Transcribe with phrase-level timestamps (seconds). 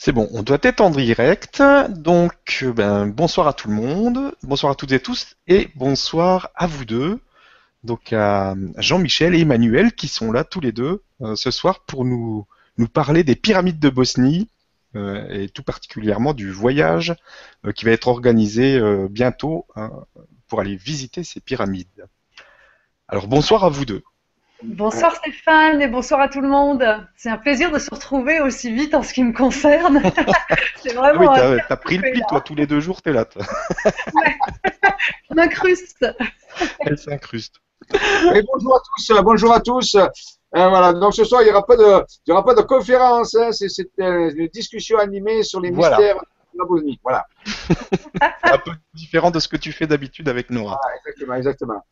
[0.00, 1.60] C'est bon, on doit être en direct.
[1.88, 6.50] Donc, euh, ben, bonsoir à tout le monde, bonsoir à toutes et tous, et bonsoir
[6.54, 7.18] à vous deux.
[7.82, 12.04] Donc à Jean-Michel et Emmanuel qui sont là tous les deux euh, ce soir pour
[12.04, 12.46] nous,
[12.92, 14.48] parler des pyramides de Bosnie
[14.94, 17.16] euh, et tout particulièrement du voyage
[17.74, 18.80] qui va être organisé
[19.10, 19.90] bientôt hein,
[20.46, 22.06] pour aller visiter ces pyramides.
[23.08, 24.04] Alors bonsoir à vous deux.
[24.64, 26.84] Bonsoir Stéphane et bonsoir à tout le monde.
[27.16, 30.02] C'est un plaisir de se retrouver aussi vite en ce qui me concerne.
[30.82, 31.32] C'est Ah oui, vraiment.
[31.32, 33.24] un t'as pris le pli, toi, tous les deux jours, t'es là.
[33.24, 33.42] toi.
[35.30, 36.04] Je m'incruste.
[36.80, 37.56] Elle s'incruste.
[38.34, 39.94] Et bonjour à tous, bonjour à tous.
[39.94, 40.08] Euh,
[40.52, 43.34] voilà, donc ce soir, il n'y aura pas de, il y aura pas de conférence,
[43.36, 45.98] hein, c'est c'est, euh, une discussion animée sur les Voilà.
[45.98, 46.98] mystères de la Bosnie.
[47.04, 47.26] Voilà,
[48.42, 50.80] Un peu différent de ce que tu fais d'habitude avec Nora.
[50.82, 51.84] Voilà, exactement, exactement.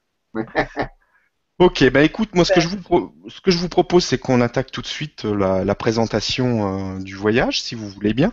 [1.58, 4.18] Ok, bah écoute, moi ce que je vous, pro- ce que je vous propose, c'est
[4.18, 8.12] qu'on attaque tout de suite euh, la, la présentation euh, du voyage, si vous voulez
[8.12, 8.32] bien.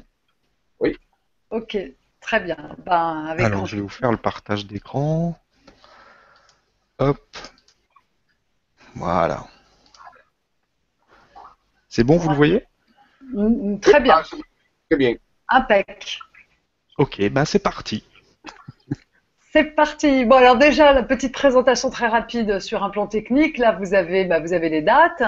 [1.50, 1.78] Ok,
[2.20, 2.58] très bien.
[2.86, 5.38] Ben, avec Alors, je vais vous faire le partage d'écran.
[7.00, 7.38] Hop.
[8.96, 9.48] Voilà.
[11.90, 12.66] C'est bon, vous le voyez?
[13.22, 14.24] Mm, Très bien, Ah,
[14.90, 15.16] Très bien.
[15.48, 16.20] impec.
[16.98, 18.04] Ok, ben c'est parti.
[19.54, 20.26] C'est parti.
[20.26, 23.60] Bon, alors déjà, la petite présentation très rapide sur un plan technique.
[23.60, 25.22] Là, vous avez, bah, vous avez les dates,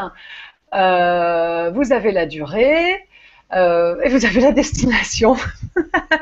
[0.74, 3.06] euh, vous avez la durée,
[3.54, 5.36] euh, et vous avez la destination.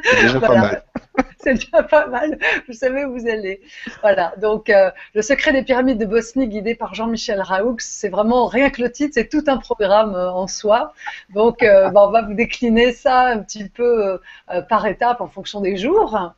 [0.04, 0.62] C'est déjà pas Voilà.
[0.62, 0.84] mal.
[1.40, 2.38] C'est déjà pas mal.
[2.68, 3.62] Vous savez où vous allez.
[4.02, 4.34] Voilà.
[4.38, 8.70] Donc, euh, le secret des pyramides de Bosnie, guidé par Jean-Michel Raoux, c'est vraiment rien
[8.70, 10.94] que le titre, c'est tout un programme euh, en soi.
[11.34, 14.20] Donc, euh, bah, on va vous décliner ça un petit peu
[14.70, 16.34] par étapes en fonction des jours.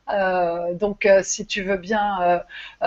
[0.74, 2.42] Donc, si tu veux bien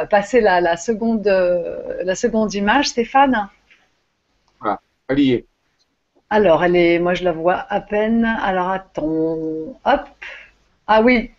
[0.09, 3.49] passer la, la seconde, la seconde image, Stéphane.
[5.09, 5.45] Elle y est.
[6.29, 8.23] Alors, elle est, moi je la vois à peine.
[8.25, 10.01] Alors, attends, hop.
[10.87, 11.31] Ah oui.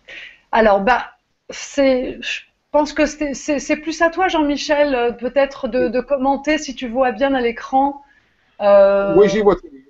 [0.51, 1.11] Alors, bah,
[1.49, 6.75] c'est, je pense que c'est plus à toi, Jean-Michel, euh, peut-être de, de commenter si
[6.75, 8.01] tu vois bien à l'écran.
[8.61, 9.81] Euh, Oui, j'y vois très bien.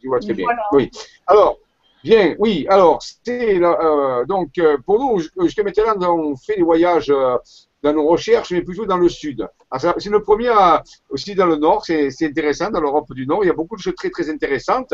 [0.00, 0.44] j'y vois très bien.
[0.46, 0.62] Voilà.
[0.72, 0.90] Oui.
[1.26, 1.58] Alors,
[2.02, 6.62] bien, oui, alors, c'est là, euh, donc, euh, pour nous, jusqu'à maintenant, on fait des
[6.62, 7.08] voyages
[7.82, 9.46] dans nos recherches, mais plutôt dans le sud.
[9.78, 10.52] Ça- C'est le premier
[11.10, 13.82] aussi dans le nord, c'est intéressant, dans l'Europe du Nord, il y a beaucoup de
[13.82, 14.92] choses très, très intéressantes.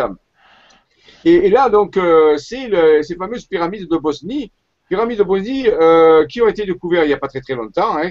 [1.24, 1.98] Et, et là, donc,
[2.38, 4.52] c'est le- ces fameuses pyramides de Bosnie.
[4.92, 7.96] Pyramides de Bosnie euh, qui ont été découvertes il n'y a pas très très longtemps.
[7.96, 8.10] Hein,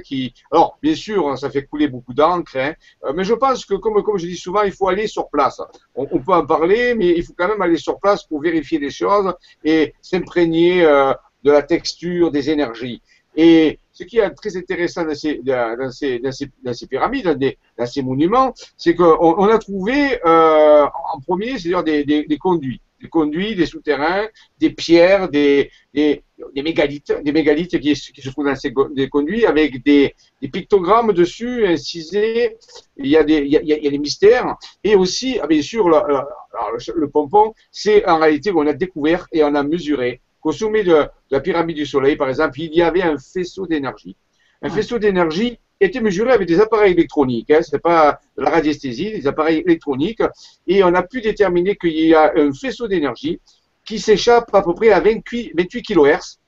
[0.51, 2.73] alors, bien sûr, ça fait couler beaucoup d'encre, hein,
[3.05, 5.61] euh, mais je pense que, comme, comme je dis souvent, il faut aller sur place.
[5.93, 8.89] On, peut en parler, mais il faut quand même aller sur place pour vérifier les
[8.89, 9.31] choses
[9.63, 12.99] et s'imprégner euh, de la texture, des énergies.
[13.35, 18.01] Et ce qui est très intéressant dans ces, dans ces, dans ces, pyramides, dans, ces
[18.01, 23.55] monuments, c'est qu'on on a trouvé en premier, c'est-à-dire des, des, des conduits, des conduits,
[23.55, 24.27] des souterrains,
[24.59, 26.23] des pierres, des, des,
[26.55, 30.47] des mégalithes, des mégalithes qui, qui se trouvent dans ces des conduits avec des, des
[30.49, 32.57] pictogrammes dessus incisés.
[32.97, 35.47] Il y a des, il y a, il y a- des mystères et aussi, ah,
[35.47, 40.51] bien sûr, le, pompon, c'est en réalité qu'on a découvert et on a mesuré qu'au
[40.51, 44.15] sommet de, de la pyramide du Soleil, par exemple, il y avait un faisceau d'énergie.
[44.61, 47.51] Un faisceau d'énergie était mesuré avec des appareils électroniques.
[47.51, 50.21] Hein, c'est pas la radiesthésie, des appareils électroniques.
[50.67, 53.39] Et on a pu déterminer qu'il y a un faisceau d'énergie
[53.85, 56.39] qui s'échappe à peu près à 28, 28 kHz,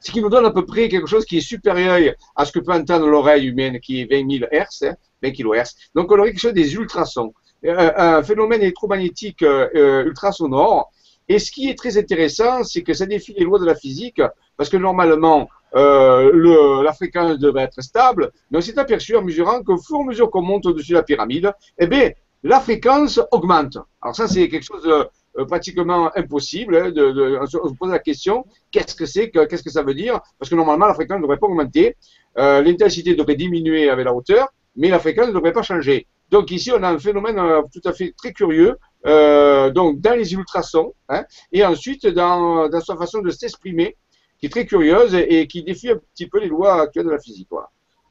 [0.00, 2.60] ce qui nous donne à peu près quelque chose qui est supérieur à ce que
[2.60, 5.74] peut entendre l'oreille humaine, qui est 20 000 Hz, hein, 20 kHz.
[5.94, 7.32] Donc on aurait quelque chose des ultrasons,
[7.64, 10.92] Euh, un phénomène électromagnétique euh, euh, ultrasonore.
[11.28, 14.22] Et ce qui est très intéressant, c'est que ça défie les lois de la physique,
[14.56, 15.44] parce que normalement, euh,
[15.74, 20.00] le, la fréquence devrait être stable, mais on s'est aperçu en mesurant qu'au fur et
[20.02, 22.10] à mesure qu'on monte au-dessus de la pyramide, eh bien,
[22.42, 23.78] la fréquence augmente.
[24.00, 25.08] Alors ça, c'est quelque chose de
[25.38, 26.76] euh, pratiquement impossible.
[26.76, 26.92] hein,
[27.40, 30.20] on, se, pose la question, qu'est-ce que c'est, que- qu'est-ce que ça veut dire?
[30.38, 31.96] Parce que normalement, la fréquence ne devrait pas augmenter,
[32.38, 36.06] euh, l'intensité devrait diminuer avec la hauteur, mais la fréquence ne devrait pas changer.
[36.30, 38.76] Donc ici, on a un phénomène euh, tout à fait très curieux,
[39.06, 43.96] euh, donc dans les ultrasons, hein, et ensuite dans sa façon de s'exprimer,
[44.38, 47.18] qui est très curieuse et, qui défie un petit peu les lois actuelles de la
[47.18, 47.48] physique.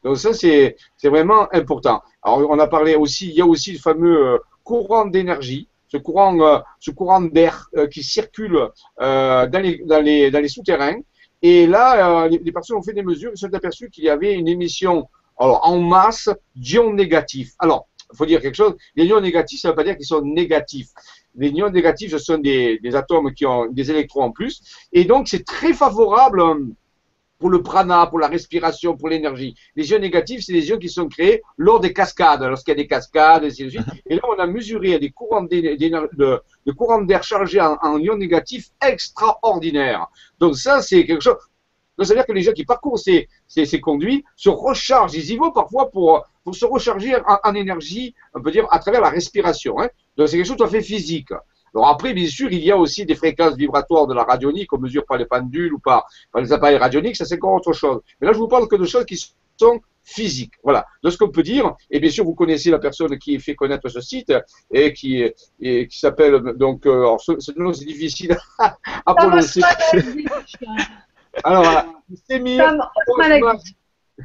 [0.03, 2.01] Donc ça, c'est vraiment important.
[2.21, 5.97] Alors on a parlé aussi, il y a aussi le fameux euh, courant d'énergie, ce
[5.97, 8.69] courant, euh, ce courant d'air euh, qui circule
[8.99, 10.99] dans les, dans les, dans les souterrains.
[11.41, 14.33] Et là, les, personnes ont fait des mesures et se sont aperçues qu'il y avait
[14.33, 15.07] une émission
[15.37, 17.53] alors, en masse d'ions négatifs.
[17.59, 20.05] Alors, il faut dire quelque chose, les ions négatifs, ça ne veut pas dire qu'ils
[20.05, 20.89] sont négatifs.
[21.37, 24.61] Les ions négatifs, ce sont des, atomes qui ont des électrons en plus.
[24.91, 26.55] Et donc, c'est très favorable euh,
[27.39, 29.55] pour le prana, pour la respiration, pour l'énergie.
[29.75, 32.81] Les ions négatifs, c'est les ions qui sont créés lors des cascades, lorsqu'il y a
[32.81, 33.85] des cascades, et ainsi de suite.
[34.07, 38.69] Et là, on a mesuré des courants de, courants d'air chargés en, en, ions négatifs
[38.83, 40.07] extraordinaires.
[40.39, 41.37] Donc ça, c'est quelque chose.
[41.97, 45.15] Donc, ça veut dire que les gens qui parcourent ces, ces, ces conduits se rechargent.
[45.15, 48.79] Ils y vont parfois pour, pour se recharger en, en, énergie, on peut dire, à
[48.79, 49.79] travers la respiration.
[49.79, 49.89] Hein.
[50.15, 51.29] Donc, c'est quelque chose de tout à fait physique.
[51.73, 54.79] Alors après, bien sûr, il y a aussi des fréquences vibratoires de la radionique qu'on
[54.79, 58.01] mesure par les pendules ou par, par les appareils radioniques, ça c'est encore autre chose.
[58.19, 59.23] Mais là, je vous parle que de choses qui
[59.57, 60.53] sont physiques.
[60.63, 60.85] Voilà.
[61.03, 63.89] De ce qu'on peut dire, et bien sûr, vous connaissez la personne qui fait connaître
[63.89, 64.33] ce site
[64.71, 65.23] et qui,
[65.59, 69.61] et qui s'appelle donc, euh, alors ce, ce nom c'est difficile à prononcer.
[71.43, 71.85] Alors,
[72.27, 72.39] c'est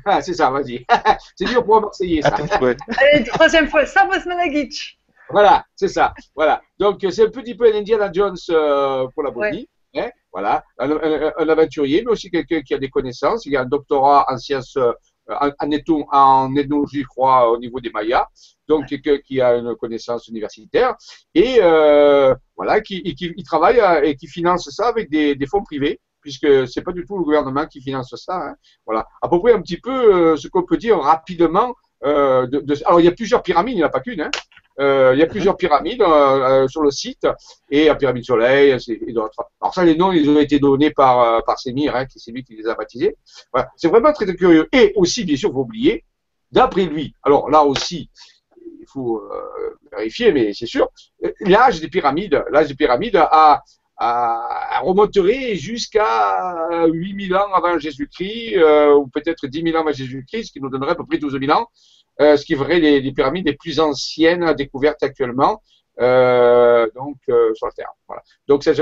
[0.04, 0.84] Ah, c'est ça, vas-y.
[1.36, 2.36] c'est dur pour un Marseillais, ça.
[2.60, 4.98] Allez, troisième fois, Sam Osmanagic.
[5.30, 6.14] Voilà, c'est ça.
[6.34, 6.62] Voilà.
[6.78, 9.68] Donc, c'est un petit peu un Indiana Jones euh, pour la Bosnie.
[9.94, 10.04] Ouais.
[10.04, 10.64] Hein, voilà.
[10.78, 13.46] Un, un, un, aventurier, mais aussi quelqu'un qui a des connaissances.
[13.46, 14.92] Il a un doctorat en sciences, euh,
[15.28, 18.26] en, en, en, ethnologie, je crois, au niveau des Mayas.
[18.68, 20.94] Donc, quelqu'un qui a une connaissance universitaire.
[21.34, 25.34] Et euh, voilà, qui, et qui il travaille à, et qui finance ça avec des,
[25.34, 28.36] des fonds privés puisque c'est pas du tout le gouvernement qui finance ça.
[28.36, 28.54] Hein.
[28.86, 29.90] Voilà, à peu près un petit peu
[30.32, 31.74] euh, ce qu'on peut dire rapidement.
[32.04, 34.22] Euh, de, alors il y a plusieurs pyramides, il n'y en a pas qu'une.
[34.22, 34.30] Hein.
[34.80, 36.02] Euh, il y a plusieurs pyramides
[36.68, 37.26] sur le site
[37.70, 39.44] et la pyramide Soleil et d'autres.
[39.60, 42.42] Alors ça, les noms, ils ont été donnés par par Sémir, hein, qui c'est lui
[42.42, 43.16] qui les a baptisés.
[43.76, 44.68] C'est vraiment très, très curieux.
[44.72, 46.04] Et aussi, bien sûr, vous oubliez,
[46.50, 47.14] d'après lui.
[47.22, 48.08] Alors là aussi,
[48.80, 49.22] il faut
[49.92, 50.88] vérifier, mais c'est sûr.
[51.40, 53.62] L'âge des pyramides, l'âge des pyramides a,
[54.02, 60.46] a, remonterait jusqu'à 8000 ans avant Jésus-Christ, euh, ou peut-être 10 000 ans avant Jésus-Christ,
[60.46, 61.68] ce qui nous donnerait à peu près 12 000 ans
[62.20, 65.62] euh, ce qui ferait les, pyramides les plus anciennes découvertes actuellement
[66.00, 67.16] euh, donc
[67.54, 67.92] sur la Terre.
[68.48, 68.74] Donc ça,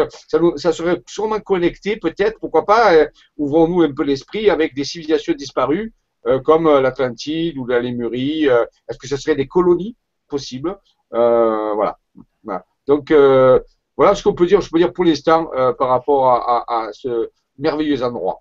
[0.72, 3.06] serait sûrement connecté, peut-être, pourquoi pas,
[3.36, 5.92] ouvrons-nous un peu l'esprit avec des civilisations disparues
[6.44, 8.44] comme l'Atlantide ou la Lémurie.
[8.44, 9.96] Est-ce que ce serait des colonies
[10.28, 10.76] possibles?
[11.10, 11.98] Voilà.
[12.86, 13.12] Donc
[14.00, 14.62] voilà ce qu'on peut dire.
[14.62, 18.40] Je peux dire pour l'instant par rapport à, à, à ce merveilleux endroit.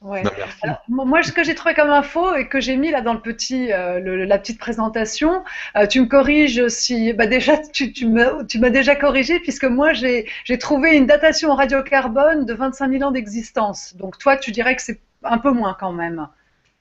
[0.00, 0.22] Ouais.
[0.22, 0.30] Non,
[0.62, 3.20] Alors, moi, ce que j'ai trouvé comme info et que j'ai mis là dans le
[3.20, 5.44] petit, euh, le, la petite présentation,
[5.76, 10.24] euh, tu me corriges si, bah déjà, tu, tu m'as déjà corrigé puisque moi j'ai
[10.58, 13.94] trouvé une datation en radiocarbone de 25 000 ans d'existence.
[13.96, 16.28] Donc toi, tu dirais que c'est un peu moins quand même.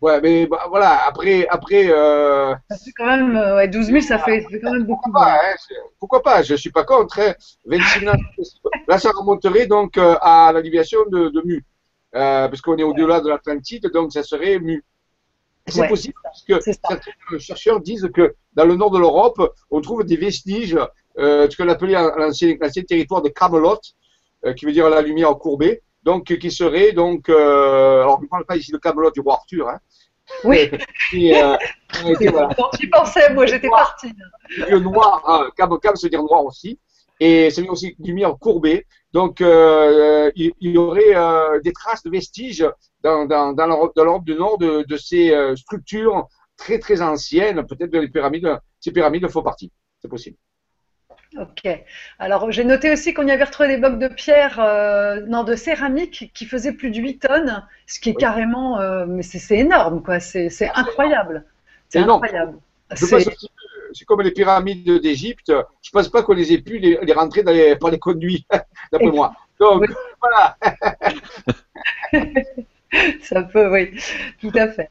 [0.02, 1.46] Ouais, mais bah, voilà, après.
[1.50, 2.56] après euh...
[2.70, 5.12] Ça fait quand même, euh, ouais, 12 000, ça fait, ça fait quand même beaucoup.
[5.12, 5.56] Pourquoi pas, hein,
[6.00, 7.20] pourquoi pas Je ne suis pas contre.
[7.20, 7.34] Hein,
[7.66, 8.18] 26 000 ans,
[8.88, 11.66] là, ça remonterait donc euh, à la déviation de, de Mu
[12.16, 14.84] euh, parce qu'on est au-delà de l'Atlantide, donc ça serait mu.
[15.68, 17.00] C'est ouais, possible parce que certains
[17.38, 20.78] chercheurs disent que dans le nord de l'Europe, on trouve des vestiges,
[21.18, 23.78] ce qu'on appelait l'ancien territoire de Camelot,
[24.56, 28.56] qui veut dire la lumière courbée, donc qui serait donc, alors je ne parle pas
[28.56, 29.80] ici de Camelot du roi Arthur, hein,
[30.44, 30.70] oui.
[31.14, 31.56] Et, euh,
[32.30, 32.50] voilà.
[32.80, 34.14] J'y pensais, moi j'étais parti.
[34.70, 36.80] Le noir, hein, cam, cam se dire noir aussi
[37.20, 38.86] et c'est aussi lumière courbée.
[39.12, 42.66] Donc, euh, il, il, y aurait euh, des traces de vestiges
[43.04, 46.28] dans, dans, dans l'Europe du Nord de, de ces structures
[46.58, 48.58] très très anciennes, peut-être de les pyramides.
[48.80, 49.72] Ces pyramides font partie,
[50.02, 50.38] c'est possible.
[51.38, 51.68] Ok.
[52.18, 55.56] Alors, j'ai noté aussi qu'on y avait retrouvé des blocs de pierre, euh, non, de
[55.56, 58.20] céramique qui faisaient plus de 8 tonnes, ce qui est oui.
[58.20, 60.20] carrément, euh, mais c'est énorme, quoi.
[60.20, 61.46] C'est incroyable.
[61.88, 62.58] C'est incroyable.
[62.96, 65.50] c'est comme les pyramides d'Égypte.
[65.50, 68.00] Je ne pense pas qu'on les ait pu les, les rentrer dans les, par les
[68.00, 68.48] conduits,
[68.92, 69.34] d'après moi.
[69.60, 69.88] Donc, oui.
[70.22, 70.58] voilà.
[73.22, 74.00] Ça peut, oui,
[74.42, 74.90] tout à fait.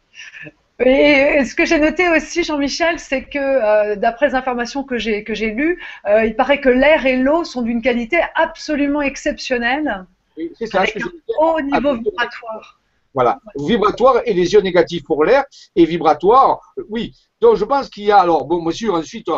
[0.81, 5.25] Et ce que j'ai noté aussi, Jean-Michel, c'est que euh, d'après les informations que j'ai
[5.25, 10.07] que j'ai lues, euh, il paraît que l'air et l'eau sont d'une qualité absolument exceptionnelle,
[10.37, 11.09] oui, ça, avec un
[11.41, 12.79] haut niveau vibratoire.
[13.13, 15.45] Voilà, vibratoire et les ions négatifs pour l'air
[15.75, 17.13] et vibratoire, oui.
[17.41, 19.29] Donc je pense qu'il y a alors bon, monsieur, ensuite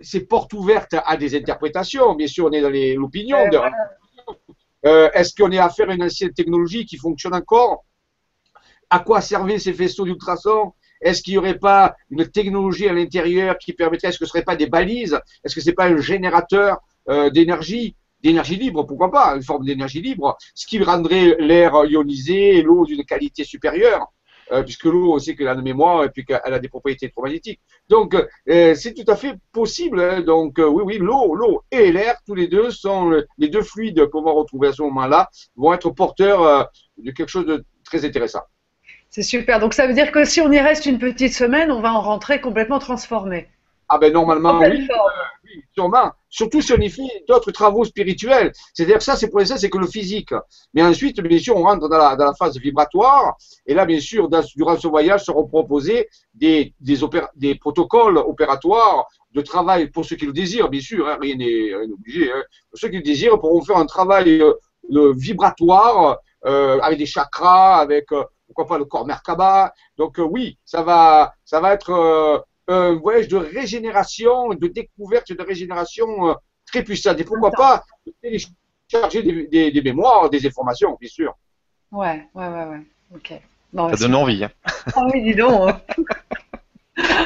[0.00, 2.14] c'est porte ouverte à des interprétations.
[2.14, 2.70] Bien sûr, on est dans
[3.00, 3.38] l'opinion.
[3.38, 3.72] Euh, voilà.
[4.86, 7.84] euh, Est-ce qu'on est affaire à une ancienne technologie qui fonctionne encore?
[8.90, 10.72] À quoi servaient ces faisceaux d'ultrasons?
[11.00, 14.40] Est-ce qu'il n'y aurait pas une technologie à l'intérieur qui permettrait Est-ce que ce ne
[14.40, 15.18] serait pas des balises?
[15.44, 16.78] Est-ce que ce n'est pas un générateur
[17.08, 17.94] euh, d'énergie?
[18.20, 22.84] D'énergie libre, pourquoi pas, une forme d'énergie libre, ce qui rendrait l'air ionisé et l'eau
[22.84, 24.08] d'une qualité supérieure
[24.52, 27.06] euh, puisque l'eau, on sait qu'elle a une mémoire et puis qu'elle a des propriétés
[27.06, 27.60] électromagnétiques.
[27.88, 28.14] Donc,
[28.48, 30.00] euh, c'est tout à fait possible.
[30.00, 30.22] Hein.
[30.22, 34.06] Donc, euh, oui, oui, l'eau, l'eau et l'air, tous les deux sont les deux fluides
[34.06, 36.64] qu'on va retrouver à ce moment-là, vont être porteurs euh,
[36.98, 38.40] de quelque chose de très intéressant.
[39.10, 39.58] C'est super.
[39.58, 42.00] Donc, ça veut dire que si on y reste une petite semaine, on va en
[42.00, 43.48] rentrer complètement transformé.
[43.90, 44.86] Ah ben normalement oui.
[45.44, 46.12] oui, sûrement.
[46.28, 48.52] Surtout si on y fait d'autres travaux spirituels.
[48.74, 50.34] C'est-à-dire que ça, c'est pour ça, c'est que le physique.
[50.74, 53.36] Mais ensuite, bien sûr, on rentre dans la, dans la phase vibratoire.
[53.64, 56.98] Et là, bien sûr, dans, durant ce voyage, seront proposés des, des,
[57.36, 61.08] des protocoles opératoires de travail pour ceux qui le désirent, bien sûr.
[61.08, 62.30] Hein, rien n'est obligé.
[62.30, 62.42] Hein.
[62.70, 67.76] Pour ceux qui le désirent, pourront faire un travail euh, vibratoire euh, avec des chakras,
[67.76, 68.22] avec euh,
[68.58, 69.72] pourquoi pas le corps Merkaba.
[69.96, 75.32] Donc euh, oui, ça va, ça va être euh, un voyage de régénération, de découverte,
[75.32, 76.34] de régénération euh,
[76.66, 77.16] très puissant.
[77.16, 77.84] Et pourquoi pas
[78.20, 81.36] télécharger des, des, mémoires, des informations, bien sûr.
[81.92, 82.82] Ouais, ouais, ouais, ouais.
[83.14, 83.32] Ok.
[83.74, 84.42] ça donne envie.
[84.42, 84.50] Hein.
[84.96, 85.70] Ah oui, dis donc.
[85.70, 85.80] Hein.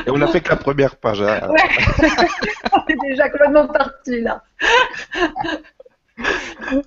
[0.06, 1.22] Et on n'a fait que la première page.
[1.22, 1.48] Hein.
[1.48, 1.62] Ouais.
[2.72, 4.42] on est déjà complètement parti là.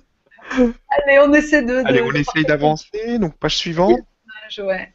[0.52, 1.82] Allez, on essaie de.
[1.84, 3.18] Allez, on essaye d'avancer.
[3.18, 3.98] Donc, page suivante.
[4.58, 4.92] Ouais.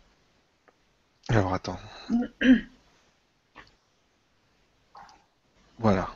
[1.30, 1.78] Alors, attends.
[5.80, 6.08] voilà.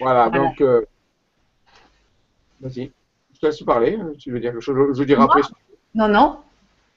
[0.00, 0.60] Voilà, donc.
[0.60, 0.84] Euh...
[2.60, 2.90] Vas-y.
[3.34, 3.98] Je te laisse parler.
[4.18, 5.42] Tu veux dire quelque chose Je veux dire après.
[5.94, 6.40] Non, non.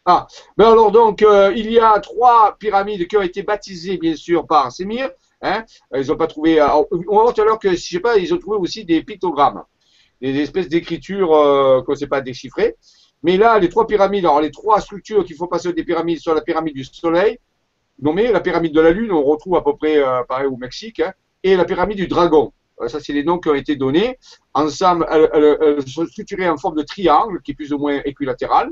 [0.06, 4.16] Ah, ben alors donc, euh, il y a trois pyramides qui ont été baptisées, bien
[4.16, 5.10] sûr, par Sémir.
[5.42, 5.66] Hein.
[5.94, 6.62] Ils n'ont pas trouvé.
[6.62, 8.86] Euh, on va voir tout à l'heure que, je sais pas, ils ont trouvé aussi
[8.86, 9.64] des pictogrammes
[10.22, 12.76] des espèces d'écritures euh, qu'on ne sait pas déchiffrer.
[13.24, 16.34] Mais là, les trois pyramides, alors les trois structures qu'il faut passer des pyramides sont
[16.34, 17.40] la pyramide du Soleil,
[18.00, 21.00] nommée la pyramide de la Lune, on retrouve à peu près euh, pareil au Mexique,
[21.00, 22.54] hein, et la pyramide du Dragon.
[22.82, 24.18] Euh, ça, c'est les noms qui ont été donnés.
[24.54, 28.70] Ensemble, elles, sont structurées en forme de triangle, qui est plus ou moins équilatéral.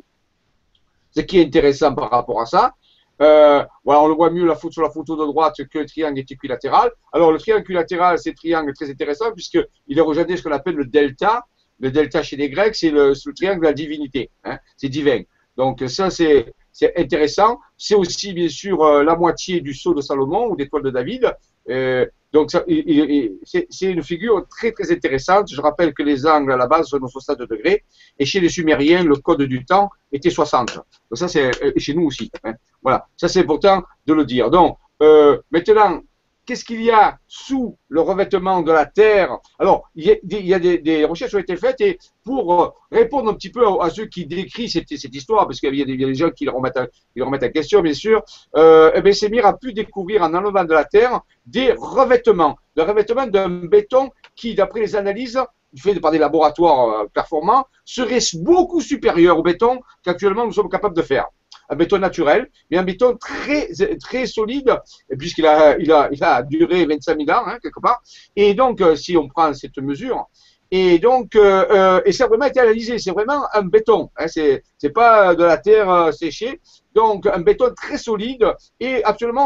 [1.11, 2.73] Ce qui est intéressant par rapport à ça.
[3.21, 5.85] Euh, voilà, on le voit mieux la photo, sur la photo de droite que le
[5.85, 6.91] triangle est équilatéral.
[7.13, 10.75] Alors, le triangle équilatéral, c'est un triangle très intéressant puisqu'il est rejoint ce qu'on appelle
[10.75, 11.45] le delta.
[11.79, 14.29] Le delta chez les Grecs, c'est le, le, triangle de la divinité.
[14.43, 15.21] Hein, c'est divin.
[15.57, 16.53] Donc, ça, c'est
[16.97, 17.59] intéressant.
[17.77, 21.33] C'est aussi, bien sûr, euh, la moitié du sceau de Salomon ou d'étoile de David.
[21.69, 25.49] Euh, donc, c'est une figure très, très intéressante.
[25.49, 27.83] Je rappelle que les angles, à la base, sont 60 degrés.
[28.19, 30.75] Et chez les Sumériens, le code du temps était 60.
[30.75, 32.29] Donc, ça, c'est chez nous aussi.
[32.43, 32.55] Hein.
[32.83, 33.07] Voilà.
[33.15, 34.49] Ça, c'est important de le dire.
[34.49, 36.01] Donc, euh, maintenant,
[36.45, 39.37] qu'est-ce qu'il y a sous le revêtement de la Terre?
[39.59, 43.33] Alors, il y a, des, recherches qui ont été faites et pour euh, répondre un
[43.33, 46.45] petit peu à, ceux qui décrivent cette, histoire, parce qu'il y, a des gens qui
[46.45, 48.23] le remettent, à, question, bien sûr,
[48.55, 53.49] euh, eh a pu découvrir en enlevant de la Terre des revêtements, le revêtement d'un
[53.49, 55.39] béton qui, d'après les analyses,
[55.77, 60.95] fait par des laboratoires euh, performants, serait beaucoup supérieur au béton qu'actuellement nous sommes capables
[60.95, 61.27] de faire
[61.69, 63.69] un béton naturel, mais un béton très,
[63.99, 64.75] très solide,
[65.17, 68.01] puisqu'il a, il a, il a duré 25 000 ans, hein, quelque part.
[68.35, 70.27] Et donc, euh, si on prend cette mesure,
[70.77, 74.27] et donc, euh, euh, et ça a vraiment été analysé, c'est vraiment un béton, hein,
[74.27, 74.61] c'est,
[74.93, 76.59] pas de la terre euh, séchée,
[76.93, 78.45] donc un béton très solide,
[78.81, 79.01] et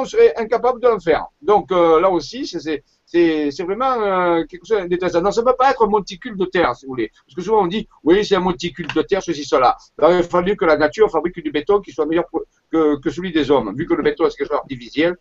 [0.05, 1.27] serait incapable de l'en faire.
[1.41, 5.21] Donc là aussi, c'est, c'est, vraiment euh, quelque chose d'intéressant.
[5.21, 7.11] Non, ça ne peut pas être un monticule de terre, si vous voulez.
[7.25, 9.75] Parce que souvent on dit, oui, c'est un monticule de terre, ceci, cela.
[9.99, 12.25] Il a fallu que la nature fabrique du béton qui soit meilleur
[12.71, 13.73] que, celui des hommes.
[13.75, 15.15] Vu que le béton est quelque chose artificiel,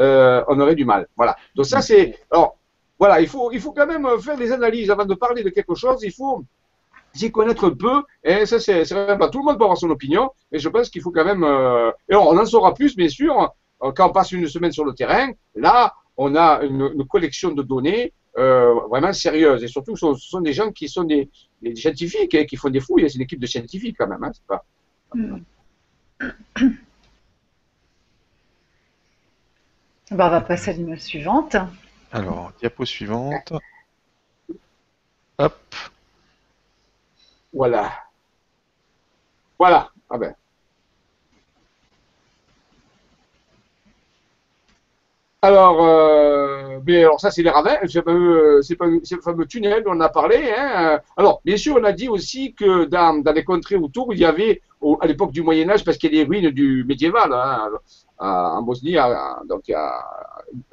[0.00, 1.06] euh, on aurait du mal.
[1.16, 1.36] Voilà.
[1.54, 2.18] Donc ça, c'est...
[2.30, 2.56] Alors,
[2.98, 5.74] voilà, il faut, il faut quand même faire des analyses avant de parler de quelque
[5.74, 6.02] chose.
[6.02, 6.44] Il faut
[7.16, 8.02] s'y connaître un peu.
[8.22, 8.88] Et ça, c'est
[9.18, 11.44] pas tout le monde peut avoir son opinion, mais je pense qu'il faut quand même.
[11.44, 14.92] Euh, et on, en saura plus, bien sûr, quand on passe une semaine sur le
[14.94, 15.30] terrain.
[15.54, 19.62] Là, on a une, collection de données euh, vraiment sérieuses.
[19.62, 21.28] Et surtout, ce sont, des gens qui sont des,
[21.74, 23.08] scientifiques, hein, qui font des fouilles.
[23.08, 24.24] C'est une équipe de scientifiques quand même.
[24.24, 24.64] Hein, pas.
[25.14, 25.38] Mm.
[30.12, 31.56] Bah, on va passer à l'image suivante.
[32.12, 33.52] Alors, diapo suivante.
[35.38, 35.74] Hop.
[37.52, 37.92] Voilà.
[39.58, 39.90] Voilà.
[40.10, 40.34] Ah ben.
[45.42, 50.08] Alors, euh, alors ça c'est les ravins, c'est fameux, le fameux tunnel dont on a
[50.08, 50.52] parlé.
[50.56, 51.00] Hein.
[51.16, 54.60] Alors, bien sûr, on a dit aussi que dans, les contrées autour, il y avait,
[55.00, 57.70] à l'époque du Moyen Âge, parce qu'il y a des ruines du médiéval, hein,
[58.18, 58.96] en Bosnie,
[59.48, 60.04] donc à,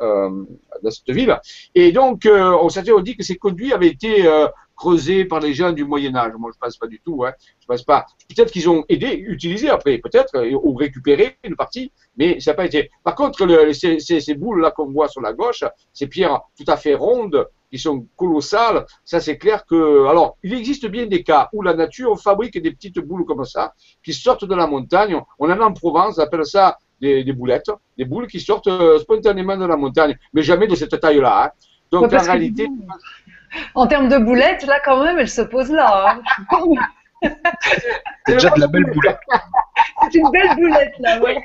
[0.01, 0.43] euh,
[0.81, 1.37] dans cette ville.
[1.75, 5.53] Et donc, euh, on s'est dit que ces conduits avaient été euh, creusés par les
[5.53, 6.33] gens du Moyen Âge.
[6.37, 7.23] Moi, je pense pas du tout.
[7.25, 7.33] Hein.
[7.59, 8.05] Je pense pas.
[8.29, 12.65] Peut-être qu'ils ont aidé, utilisé après, peut-être, ou récupéré une partie, mais ça n'a pas
[12.65, 12.91] été.
[13.03, 16.77] Par contre, ces, ces, ces boules-là qu'on voit sur la gauche, ces pierres tout à
[16.77, 20.05] fait rondes, qui sont colossales, ça c'est clair que.
[20.05, 23.73] Alors, il existe bien des cas où la nature fabrique des petites boules comme ça,
[24.03, 25.19] qui sortent de la montagne.
[25.39, 28.67] On en a en Provence, on appelle ça des, des, boulettes, des boules qui sortent
[28.67, 31.33] euh, spontanément de la montagne, mais jamais de cette taille-là.
[31.45, 31.51] Hein.
[31.91, 32.67] Donc Ouais, en réalité,
[33.75, 36.17] En termes de boulettes, là quand même, elle se pose là.
[36.41, 37.29] hein.
[38.25, 39.19] C'est déjà de la belle boulette.
[40.11, 41.37] C'est une belle boulette là, ouais.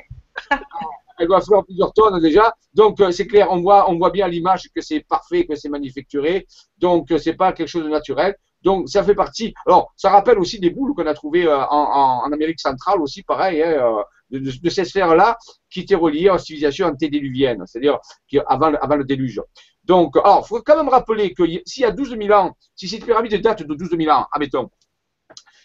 [1.19, 2.53] elle doit faire plusieurs tonnes déjà.
[2.73, 5.55] Donc euh, c'est clair, on voit, on voit bien à l'image que c'est parfait, que
[5.55, 6.47] c'est manufacturé.
[6.77, 8.35] Donc euh, c'est pas quelque chose de naturel.
[8.63, 9.53] Donc ça fait partie.
[9.65, 13.23] Alors ça rappelle aussi des boules qu'on a trouvées euh, en, en, Amérique centrale aussi,
[13.23, 15.37] pareil, hein, de, de, de, ces sphères-là
[15.69, 17.99] qui étaient reliées à une civilisation antédiluvienne, c'est-à-dire
[18.47, 19.41] avant, le déluge.
[19.83, 23.05] Donc, alors, faut quand même rappeler que s'il y a 12 000 ans, si cette
[23.05, 24.69] pyramide date de 12 000 ans, admettons,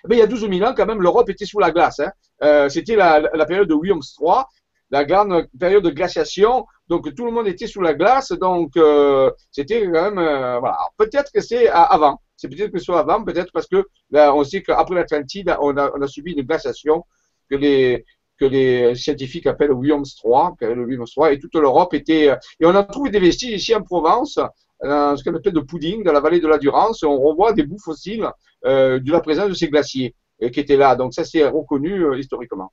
[0.08, 2.00] mais il y a 12 000 ans, quand même, l'Europe était sous la glace.
[2.00, 2.12] Hein.
[2.42, 4.42] Euh, C'était la, période de Williams III,
[4.90, 6.66] la grande période de glaciation.
[6.88, 8.32] Donc, tout le monde était sous la glace.
[8.32, 10.18] Donc, euh, c'était quand même.
[10.18, 10.78] Euh, voilà.
[10.98, 12.20] Peut-être que c'est avant.
[12.36, 16.02] C'est peut-être que ce soit avant, peut-être parce que on sait qu'après l'Atlantide, on on
[16.02, 17.04] a subi une glaciation
[17.48, 18.04] que les,
[18.44, 22.34] que les scientifiques appellent Williams III, Williams III, et toute l'Europe était.
[22.60, 24.38] Et on a trouvé des vestiges ici en Provence,
[24.82, 27.62] dans ce qu'on appelle de pudding, dans la vallée de la Durance, on revoit des
[27.62, 28.28] bouts fossiles
[28.64, 30.94] euh, de la présence de ces glaciers euh, qui étaient là.
[30.96, 32.72] Donc ça, c'est reconnu euh, historiquement.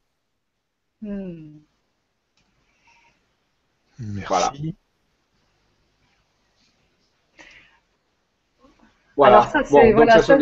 [1.02, 1.60] Hmm.
[4.00, 4.28] Merci.
[4.28, 4.54] Voilà.
[9.16, 9.38] Voilà.
[9.38, 10.38] Alors ça, c'est voilà, ça,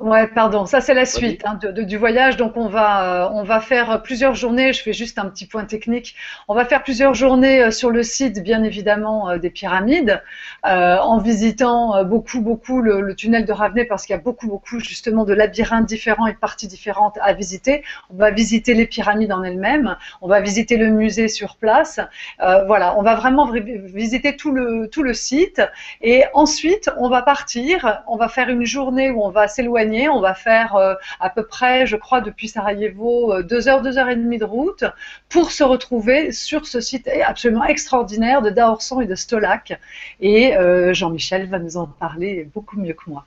[0.00, 2.36] Ouais, pardon, ça c'est la suite hein, de, de, du voyage.
[2.36, 4.72] Donc on va, euh, on va faire plusieurs journées.
[4.72, 6.16] Je fais juste un petit point technique.
[6.48, 10.22] On va faire plusieurs journées euh, sur le site, bien évidemment, euh, des pyramides,
[10.64, 14.80] en visitant beaucoup, beaucoup le, le tunnel de Ravenay parce qu'il y a beaucoup, beaucoup
[14.80, 17.84] justement de labyrinthes différents et de parties différentes à visiter.
[18.10, 19.96] On va visiter les pyramides en elles-mêmes.
[20.20, 22.00] On va visiter le musée sur place.
[22.38, 25.60] Voilà, on va vraiment visiter tout le, tout le site.
[26.00, 28.02] Et ensuite, on va partir.
[28.06, 31.44] On va faire une journée où on va s'éloigner on va faire euh, à peu
[31.44, 34.84] près, je crois, depuis Sarajevo, euh, deux heures, deux heures et demie de route
[35.28, 39.78] pour se retrouver sur ce site absolument extraordinaire de Daorson et de Stolac.
[40.20, 43.24] Et euh, Jean-Michel va nous en parler beaucoup mieux que moi.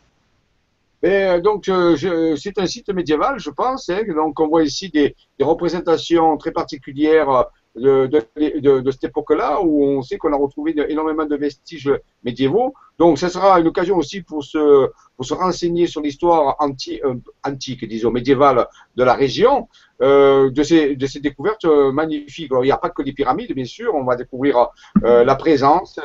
[1.03, 3.89] Et donc, c'est un site médiéval, je pense.
[3.89, 10.01] Hein, donc, on voit ici des, représentations très particulières de, de, cette époque-là, où on
[10.01, 11.91] sait qu'on a retrouvé énormément de vestiges
[12.23, 12.73] médiévaux.
[12.97, 17.15] Donc, ce sera une occasion aussi pour se, pour se renseigner sur l'histoire anti, euh,
[17.43, 19.67] antique, disons, médiévale de la région,
[20.01, 22.51] euh, de, ces, de ces découvertes euh, magnifiques.
[22.51, 24.69] Alors, il n'y a pas que des pyramides, bien sûr, on va découvrir
[25.03, 25.99] euh, la présence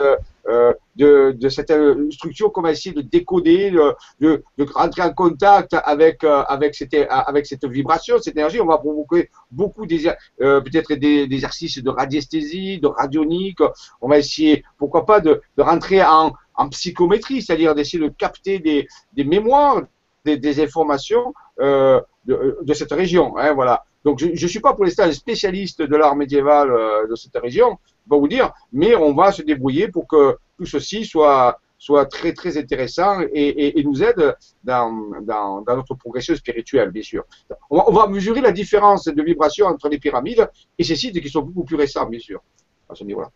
[0.48, 1.72] euh, de, de, cette
[2.10, 6.94] structure qu'on va essayer de décoder, de, de, de rentrer en contact avec, avec, cette,
[7.08, 8.60] avec cette vibration, cette énergie.
[8.60, 13.60] On va provoquer beaucoup peut-être des, des exercices de radiesthésie, de radionique.
[14.00, 18.58] On va essayer, pourquoi pas, de, de rentrer en en psychométrie, c'est-à-dire d'essayer de capter
[18.58, 19.82] des, des mémoires,
[20.26, 23.36] des, des informations euh, de, de, cette région.
[23.38, 23.84] Hein, voilà.
[24.04, 27.36] Donc je ne suis pas pour l'instant un spécialiste de l'art médiéval euh, de cette
[27.36, 31.60] région, je vais vous dire, mais on va se débrouiller pour que tout ceci soit,
[31.78, 34.90] soit très très intéressant et, et, et nous aide dans,
[35.22, 37.24] dans, dans, notre progression spirituelle, bien sûr.
[37.68, 41.20] On va, on va, mesurer la différence de vibration entre les pyramides et ces sites
[41.20, 42.40] qui sont beaucoup plus récents, bien sûr,
[42.88, 43.30] à ce niveau-là.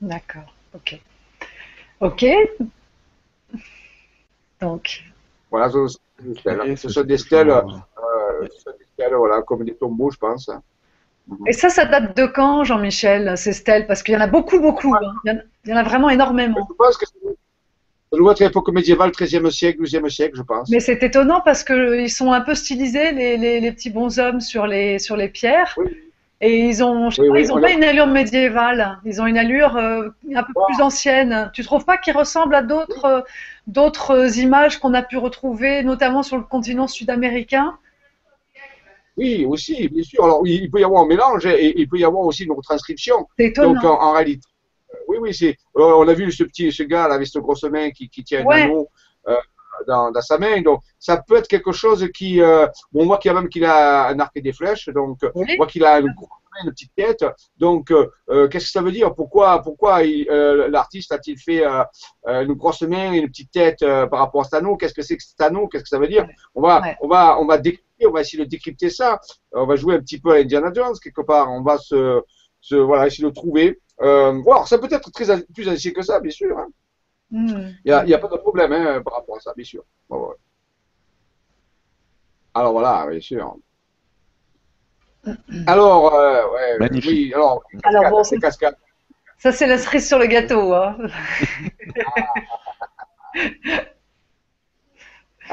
[0.00, 1.00] D'accord, ok.
[2.00, 2.26] Ok.
[4.60, 5.04] Donc.
[5.50, 5.86] Voilà, ce,
[6.76, 7.72] ce sont des stèles, euh, des
[8.94, 10.50] stèles voilà, comme des tombeaux, je pense.
[11.46, 13.86] Et ça, ça date de quand, Jean-Michel, ces stèles?
[13.86, 14.94] Parce qu'il y en a beaucoup, beaucoup.
[14.94, 15.00] Hein.
[15.24, 16.66] Il, y en, il, y en, a vraiment énormément.
[16.68, 20.68] Je pense que ça doit être époque médiévale, 13e siècle, 12e siècle, je pense.
[20.70, 24.66] Mais c'est étonnant parce qu'ils sont un peu stylisés, les, les, les petits bonshommes sur
[24.66, 25.74] les, sur les pierres.
[25.78, 25.86] Oui.
[26.40, 28.98] Et ils ont, je sais pas, ils ont pas une allure médiévale.
[29.06, 31.50] Ils ont une allure euh, un peu plus ancienne.
[31.54, 33.20] Tu trouves pas qu'ils ressemblent à d'autres, euh,
[33.66, 37.78] d'autres images qu'on a pu retrouver, notamment sur le continent sud-américain?
[39.16, 40.24] Oui, aussi, bien sûr.
[40.24, 43.26] Alors, il peut y avoir un mélange et il peut y avoir aussi une retranscription.
[43.38, 43.74] C'est étonnant.
[43.74, 44.48] Donc, en, en réalité,
[44.92, 45.56] euh, oui, oui, c'est.
[45.74, 48.44] On a vu ce petit, ce gars là avec ce grosse main qui, qui tient
[48.44, 48.62] ouais.
[48.62, 48.88] un anneau.
[49.28, 49.36] Euh,
[49.86, 50.60] dans, dans, sa main.
[50.62, 52.40] Donc, ça peut être quelque chose qui.
[52.40, 54.88] Euh, on voit qu'il a même qu'il a un arc et des flèches.
[54.88, 55.46] Donc, oui.
[55.52, 56.14] on voit qu'il a une,
[56.64, 57.24] une, petite tête.
[57.58, 59.14] Donc, euh, qu'est-ce que ça veut dire?
[59.14, 61.82] Pourquoi, pourquoi euh, l'artiste a-t-il fait euh,
[62.24, 64.76] une grosse main et une petite tête par rapport à cet anneau?
[64.76, 65.68] Qu'est-ce que c'est que cet anneau?
[65.68, 66.26] Qu'est-ce que ça veut dire?
[66.54, 66.96] On va, ouais.
[67.00, 67.58] on va, on va
[68.06, 69.20] on va essayer de décrypter ça.
[69.52, 71.50] On va jouer un petit peu à Indiana Jones quelque part.
[71.50, 72.22] On va se,
[72.60, 73.80] se voilà, essayer de trouver.
[74.00, 76.58] Euh, alors, ça peut être très plus ancien que ça, bien sûr.
[76.58, 76.68] Hein.
[77.30, 77.70] Hmm.
[77.84, 79.84] Il n'y a, a, pas de problème hein, par rapport à ça, bien sûr.
[80.08, 80.36] Bon, ouais.
[82.54, 83.56] Alors voilà, bien sûr.
[85.66, 87.10] Alors, euh, ouais, Magnifique.
[87.10, 88.76] oui, alors, cascade, alors bon, c'est cascade.
[89.38, 90.72] Ça, c'est la cerise sur le gâteau.
[90.74, 90.96] Hein.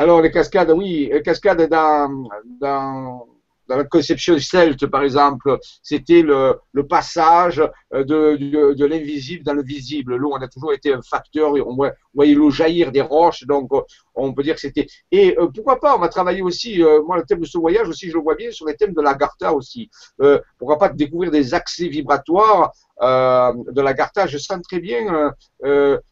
[0.02, 2.28] alors, les cascades, oui, les cascades dans,
[2.60, 3.28] dans,
[3.71, 9.63] dans la conception celte, par exemple, c'était le, le, passage euh, de, l'invisible dans le
[9.63, 10.17] visible.
[10.17, 11.53] L'eau, on a toujours été un facteur.
[11.53, 11.77] On
[12.13, 13.71] voyait l'eau jaillir des roches, donc
[14.15, 14.88] on peut dire que c'était.
[15.12, 16.84] Et euh, pourquoi pas On va travailler aussi.
[16.84, 18.93] Euh, moi, le thème de ce voyage aussi, je le vois bien sur les thèmes
[18.93, 19.89] de l'Agartha aussi.
[20.21, 25.34] Euh, pourquoi pas découvrir des accès vibratoires de l'Agartha Je sens très bien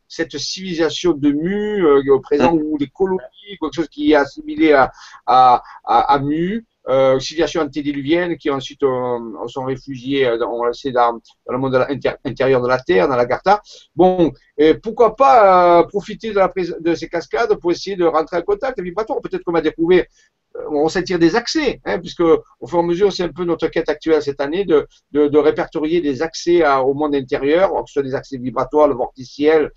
[0.08, 3.20] cette civilisation de Mu au présent ou des colonies,
[3.62, 4.92] quelque chose qui est assimilé à,
[5.28, 11.14] à, à Mu euh, civilisation antédiluvienne qui ensuite euh, sont réfugiés, euh, on le dans,
[11.14, 11.76] dans, le monde
[12.24, 13.62] intérieur de la Terre, dans la Gartha.
[13.96, 14.32] Bon,
[14.82, 18.82] pourquoi pas euh, profiter de, la de ces cascades pour essayer de rentrer en contact
[18.82, 19.20] vibratoire.
[19.22, 20.06] Peut-être qu'on va découvrir,
[20.72, 24.22] on va sentir des accès, hein, puisque au mesure, c'est un peu notre quête actuelle
[24.24, 28.38] cette année de, de, répertorier des accès au monde intérieur, que ce soit des accès
[28.38, 29.72] vibratoires, le vorticiel,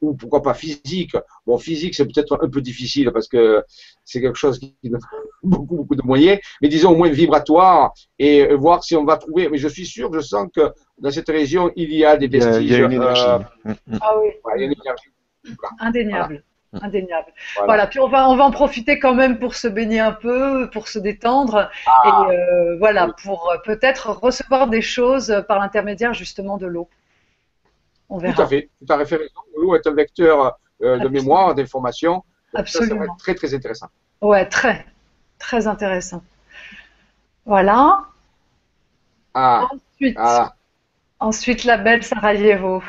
[0.00, 1.16] ou pourquoi pas physique.
[1.46, 3.62] Bon, physique, c'est peut-être un peu difficile parce que
[4.04, 5.02] c'est quelque chose qui demande
[5.42, 9.48] beaucoup, beaucoup de moyens, mais disons au moins vibratoire et voir si on va trouver.
[9.48, 12.62] Mais je suis sûr, je sens que dans cette région, il y a des vestiges.
[12.62, 13.22] Il y a, une énergie.
[13.26, 13.98] Euh, mm, mm.
[14.00, 14.28] ah oui.
[14.56, 15.10] il y a une énergie.
[15.78, 16.44] Indéniable.
[16.72, 16.86] Voilà.
[16.86, 17.32] Indéniable.
[17.56, 17.66] Voilà.
[17.66, 17.86] voilà.
[17.88, 20.88] Puis on va, on va en profiter quand même pour se baigner un peu, pour
[20.88, 22.28] se détendre ah.
[22.28, 26.88] et euh, voilà, pour peut-être recevoir des choses par l'intermédiaire justement de l'eau.
[28.10, 28.34] On verra.
[28.34, 29.40] Tout à fait, tout à fait raison.
[29.56, 32.24] L'eau est un vecteur euh, de mémoire, d'information.
[32.54, 32.88] Absolument.
[32.88, 33.86] Ça, ça va être très, très intéressant.
[34.20, 34.84] Ouais, très,
[35.38, 36.22] très intéressant.
[37.46, 38.04] Voilà.
[39.32, 39.68] Ah.
[39.72, 40.54] Ensuite, ah.
[41.20, 42.82] ensuite la belle Sarajevo.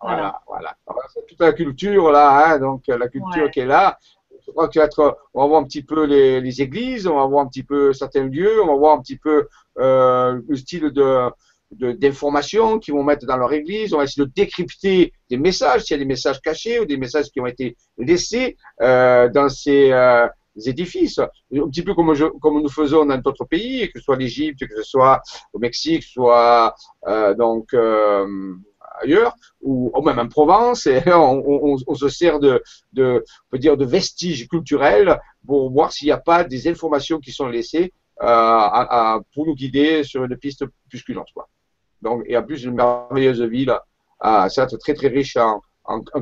[0.00, 0.76] Voilà, voilà.
[0.86, 1.02] voilà.
[1.12, 3.50] C'est toute la culture là, hein, donc la culture ouais.
[3.50, 3.98] qui est là.
[4.44, 7.26] Je crois que être, on va voir un petit peu les, les, églises, on va
[7.26, 10.90] voir un petit peu certains lieux, on va voir un petit peu euh, le style
[10.90, 11.30] de,
[11.72, 13.94] d'informations qu'ils vont mettre dans leur église.
[13.94, 16.96] On va essayer de décrypter des messages, s'il y a des messages cachés ou des
[16.96, 20.26] messages qui ont été laissés euh, dans ces euh,
[20.66, 21.18] édifices.
[21.18, 24.66] Un petit peu comme, je, comme nous faisons dans d'autres pays, que ce soit l'Égypte,
[24.66, 26.74] que ce soit au Mexique, soit
[27.06, 28.54] euh, donc euh,
[29.00, 30.86] ailleurs, ou, même en Provence.
[30.86, 35.70] Et on, on, on se sert de, de, on peut dire, de vestiges culturels pour
[35.70, 39.54] voir s'il n'y a pas des informations qui sont laissées euh, à, à, pour nous
[39.54, 41.32] guider sur une piste plus qu'une autre.
[41.34, 41.48] Quoi.
[42.26, 43.74] Et en plus, une merveilleuse ville,
[44.24, 45.60] euh, certes très très riche en,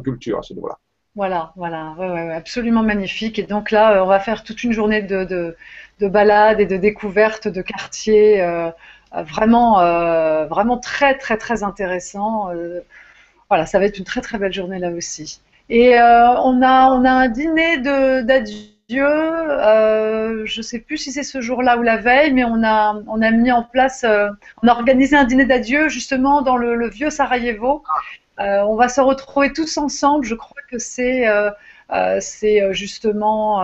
[0.03, 0.77] culture à ce niveau-là.
[1.17, 1.95] Voilà, voilà,
[2.35, 3.39] absolument magnifique.
[3.39, 5.57] Et donc là, euh, on va faire toute une journée de, de,
[5.99, 8.71] de balades et de découvertes de quartiers, euh,
[9.13, 12.51] vraiment, euh, vraiment très, très, très intéressant.
[13.49, 15.41] Voilà, ça va être une très, très belle journée là aussi.
[15.69, 21.13] Et on a, on a un dîner d'adieu Dieu, euh, je ne sais plus si
[21.13, 24.29] c'est ce jour-là ou la veille, mais on a, on a mis en place, euh,
[24.65, 27.85] on a organisé un dîner d'adieu justement dans le, le vieux Sarajevo.
[28.41, 30.25] Euh, on va se retrouver tous ensemble.
[30.25, 31.25] Je crois que c'est
[32.21, 33.63] c'est justement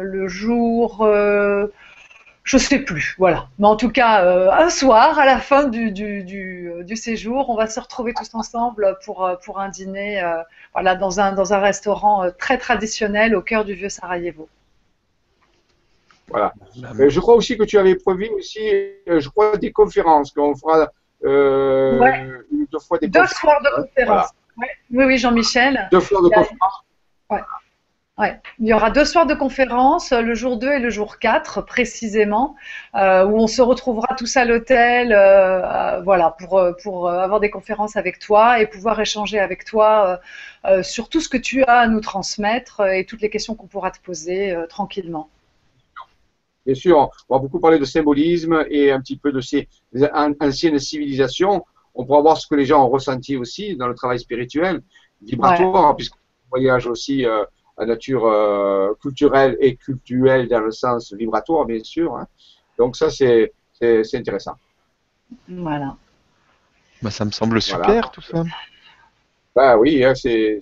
[0.00, 1.08] le jour,
[2.42, 3.46] je sais plus, voilà.
[3.60, 4.24] Mais en tout cas,
[4.64, 8.34] un soir, à la fin du, du, du, du, séjour, on va se retrouver tous
[8.34, 10.22] ensemble pour, pour un dîner,
[10.72, 14.48] voilà, dans un, dans un restaurant très traditionnel au cœur du vieux Sarajevo.
[16.28, 16.52] Voilà.
[16.98, 18.60] Euh, je crois aussi que tu avais prévu aussi,
[19.08, 20.90] euh, je crois, des conférences, qu'on fera
[21.24, 22.26] euh, ouais.
[22.72, 23.40] deux fois des deux conférences.
[23.40, 24.06] soirs de conférences.
[24.06, 24.28] Voilà.
[24.58, 24.70] Ouais.
[24.90, 25.88] Oui, oui, Jean-Michel.
[25.92, 26.84] Deux soirs de conférences.
[27.30, 27.40] Ouais.
[28.18, 28.40] Ouais.
[28.58, 32.56] Il y aura deux soirs de conférences, le jour 2 et le jour 4 précisément,
[32.94, 37.94] euh, où on se retrouvera tous à l'hôtel, euh, voilà, pour, pour avoir des conférences
[37.96, 40.18] avec toi et pouvoir échanger avec toi
[40.64, 43.66] euh, sur tout ce que tu as à nous transmettre et toutes les questions qu'on
[43.66, 45.28] pourra te poser tranquillement.
[46.66, 49.68] Bien sûr, on va beaucoup parler de symbolisme et un petit peu de ces
[50.12, 51.64] anciennes civilisations.
[51.94, 54.82] On pourra voir ce que les gens ont ressenti aussi dans le travail spirituel,
[55.22, 55.96] vibratoire, ouais.
[55.96, 56.18] puisqu'on
[56.50, 57.44] voyage aussi euh,
[57.78, 62.16] à nature euh, culturelle et cultuelle dans le sens vibratoire, bien sûr.
[62.16, 62.26] Hein.
[62.76, 64.56] Donc ça, c'est intéressant.
[65.48, 65.96] Voilà.
[67.00, 68.10] Bah, ça me semble super, voilà.
[68.12, 68.42] tout ça.
[69.56, 70.60] Bah oui, hein, c'est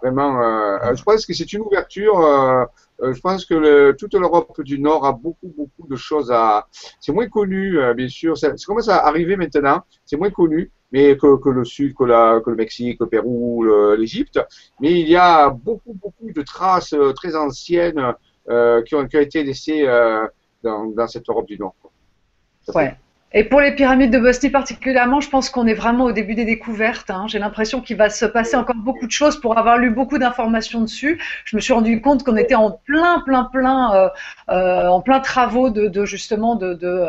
[0.00, 0.40] vraiment.
[0.40, 2.20] Euh, je pense que c'est une ouverture.
[2.20, 2.64] Euh,
[3.02, 6.68] euh, je pense que le, toute l'Europe du Nord a beaucoup, beaucoup de choses à.
[7.00, 8.38] C'est moins connu, euh, bien sûr.
[8.38, 9.82] Ça, commence à arriver maintenant.
[10.04, 13.64] C'est moins connu, mais que, que, le Sud, que, la, que le Mexique, le Pérou,
[13.96, 14.38] l'Égypte.
[14.80, 18.14] Mais il y a beaucoup, beaucoup de traces euh, très anciennes
[18.86, 19.84] qui ont, qui, ont, été laissées
[20.62, 21.74] dans, dans, cette Europe du Nord.
[22.72, 22.96] Ouais.
[23.34, 26.44] Et pour les pyramides de Bosnie particulièrement, je pense qu'on est vraiment au début des
[26.44, 27.10] découvertes.
[27.10, 27.26] Hein.
[27.28, 30.82] J'ai l'impression qu'il va se passer encore beaucoup de choses pour avoir lu beaucoup d'informations
[30.82, 31.18] dessus.
[31.46, 34.08] Je me suis rendu compte qu'on était en plein, plein, plein, euh,
[34.50, 37.04] euh, en plein travaux de, de justement de, de,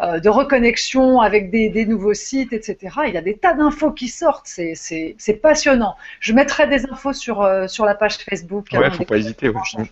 [0.00, 2.96] euh, de, reconnexion avec des, des, nouveaux sites, etc.
[3.06, 4.46] Il y a des tas d'infos qui sortent.
[4.46, 5.94] C'est passionnant.
[6.18, 8.68] Je mettrai des infos sur, euh, sur la page Facebook.
[8.72, 9.48] Ouais, hein, faut pas hésiter.
[9.48, 9.84] Oui.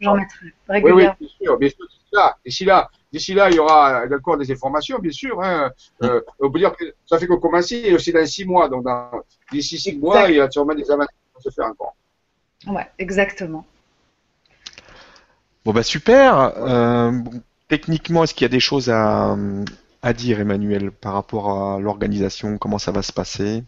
[0.00, 1.14] J'en mettrai régulièrement.
[1.20, 4.38] Oui, oui, bien sûr, bien sûr là, d'ici là, d'ici là, il y aura encore
[4.38, 5.42] des informations, bien sûr.
[5.42, 5.70] Hein.
[6.02, 8.68] Euh, on peut dire que ça fait que commencer, c'est dans six mois.
[8.68, 8.86] Donc,
[9.50, 11.94] d'ici six mois, il y a sûrement des avantages qui vont se faire encore.
[12.66, 13.66] Ouais, exactement.
[15.64, 16.52] Bon bah super.
[16.56, 17.12] Euh,
[17.68, 19.36] techniquement, est-ce qu'il y a des choses à,
[20.02, 22.58] à dire, Emmanuel, par rapport à l'organisation?
[22.58, 23.62] Comment ça va se passer?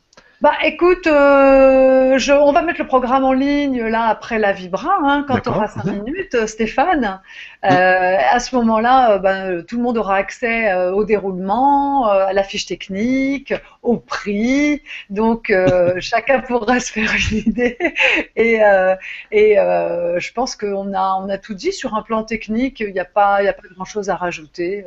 [0.44, 4.98] Bah écoute, euh, je, on va mettre le programme en ligne là après la Vibra,
[5.02, 6.02] hein, quand on aura cinq mhm.
[6.02, 7.22] minutes, euh, Stéphane.
[7.64, 12.66] Euh, à ce moment-là, ben, tout le monde aura accès au déroulement, à la fiche
[12.66, 14.82] technique, au prix.
[15.08, 15.50] Donc
[16.00, 17.78] chacun pourra se faire une idée.
[18.36, 18.60] Et,
[19.30, 22.80] et je pense qu'on a, on a tout dit sur un plan technique.
[22.80, 24.84] Il n'y a pas, il a pas grand-chose à rajouter.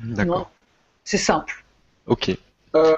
[0.00, 0.50] D'accord.
[1.02, 1.64] C'est simple.
[2.06, 2.36] Ok.
[2.74, 2.94] Euh,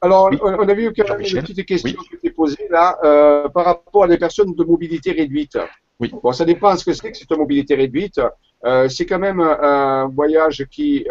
[0.00, 3.64] alors, on a vu y a une petite question qui était posée là euh, par
[3.64, 5.58] rapport à des personnes de mobilité réduite.
[6.00, 6.12] Oui.
[6.22, 8.20] Bon, ça dépend de ce que c'est que cette mobilité réduite.
[8.64, 11.06] Euh, c'est quand même un voyage qui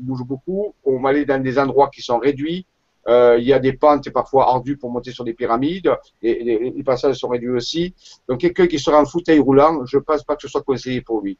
[0.00, 0.74] bouge beaucoup.
[0.84, 2.66] On va aller dans des endroits qui sont réduits.
[3.08, 5.90] Euh, il y a des pentes parfois ardues pour monter sur des pyramides,
[6.22, 7.94] et les, passages sont réduits aussi.
[8.28, 11.00] Donc quelqu'un qui sera en fauteuil roulant, je ne pense pas que ce soit conseillé
[11.00, 11.38] pour lui.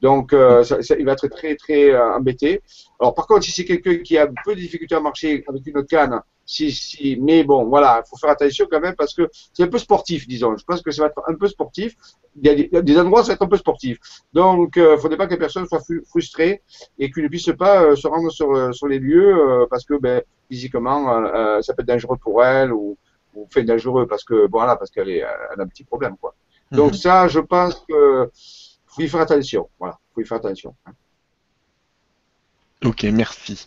[0.00, 2.62] Donc euh, ça, il va être très très euh, embêté.
[3.00, 5.84] Alors par contre, si c'est quelqu'un qui a peu de difficulté à marcher avec une
[5.84, 9.64] canne, si, si, mais bon, voilà, il faut faire attention quand même parce que c'est
[9.64, 10.56] un peu sportif, disons.
[10.56, 11.94] Je pense que ça va être un peu sportif.
[12.40, 13.98] Il y a des, endroits où ça va être un peu sportif.
[14.32, 16.62] Donc, il ne faudrait pas que la personne soit frustrée
[16.98, 21.12] et qu'il ne puisse pas se rendre sur, sur les lieux parce que ben, physiquement,
[21.12, 22.96] euh, euh, ça peut être dangereux pour elle ou,
[23.34, 26.34] ou fait dangereux parce que voilà, parce qu'elle a un petit problème quoi.
[26.72, 26.98] Donc mhm.
[26.98, 28.30] ça, je pense que
[28.86, 29.68] faut y faire attention.
[29.78, 30.74] Voilà, faut y faire attention.
[30.86, 30.92] Hein.
[32.84, 33.66] Ok, merci.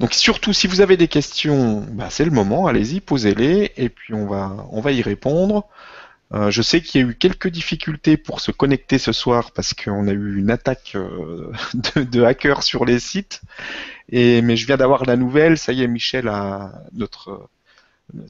[0.00, 4.12] Donc surtout si vous avez des questions, bah, c'est le moment, allez-y, posez-les et puis
[4.14, 5.68] on va on va y répondre.
[6.32, 9.74] Euh, je sais qu'il y a eu quelques difficultés pour se connecter ce soir parce
[9.74, 10.94] qu'on a eu une attaque
[11.74, 13.42] de, de hackers sur les sites
[14.10, 17.48] et, mais je viens d'avoir la nouvelle, ça y est, Michel a notre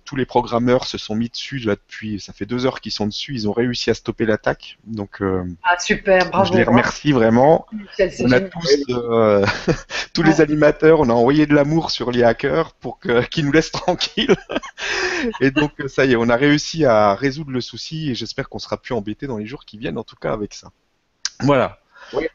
[0.05, 3.07] tous les programmeurs se sont mis dessus là depuis, ça fait deux heures qu'ils sont
[3.07, 4.79] dessus, ils ont réussi à stopper l'attaque.
[4.85, 6.53] Donc, euh, ah super, bravo.
[6.53, 7.67] Je les remercie vraiment.
[8.21, 9.45] on a tous, euh,
[10.15, 13.73] tous les animateurs, on a envoyé de l'amour sur les hackers pour qu'ils nous laissent
[13.73, 14.37] tranquilles.
[15.41, 18.61] et donc ça y est, on a réussi à résoudre le souci et j'espère qu'on
[18.61, 20.71] sera plus embêté dans les jours qui viennent, en tout cas avec ça.
[21.41, 21.79] Voilà.
[22.13, 22.27] Oui.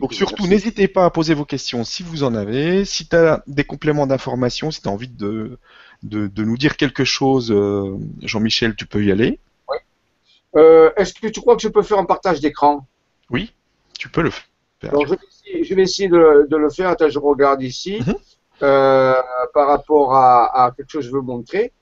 [0.00, 2.84] Donc surtout, n'hésitez pas à poser vos questions si vous en avez.
[2.84, 5.58] Si tu as des compléments d'information, si tu as envie de,
[6.02, 9.38] de, nous dire quelque chose, euh, Jean-Michel, tu peux y aller.
[9.68, 9.76] Oui.
[10.56, 12.86] Euh, est-ce que tu crois que je peux faire un partage d'écran?
[13.30, 13.52] Oui,
[13.98, 14.46] tu peux le faire.
[14.82, 16.88] je, vais essayer, de, le faire.
[16.88, 18.00] Attends, je regarde ici.
[18.06, 18.14] Mhm.
[18.60, 19.14] Euh,
[19.54, 21.72] par rapport à, quelque chose que je veux montrer.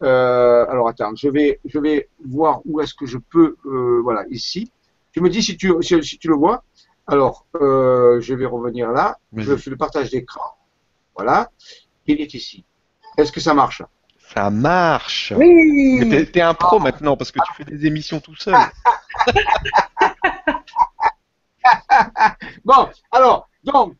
[0.00, 3.56] alors attends, je vais, je vais voir où est-ce que je peux.
[4.02, 4.70] voilà, ici.
[5.12, 6.64] Tu me dis si tu, si tu le vois.
[7.06, 9.18] Alors, euh, je vais revenir là.
[9.36, 10.56] Je fais le partage d'écran.
[11.16, 11.50] Voilà.
[12.06, 12.64] Il est ici.
[13.16, 13.82] Est-ce que ça marche?
[14.34, 15.32] Ça marche.
[15.36, 16.04] Oui.
[16.06, 18.54] Mais t'es, un pro maintenant parce que tu fais des émissions tout seul.
[22.64, 23.94] bon, alors, donc,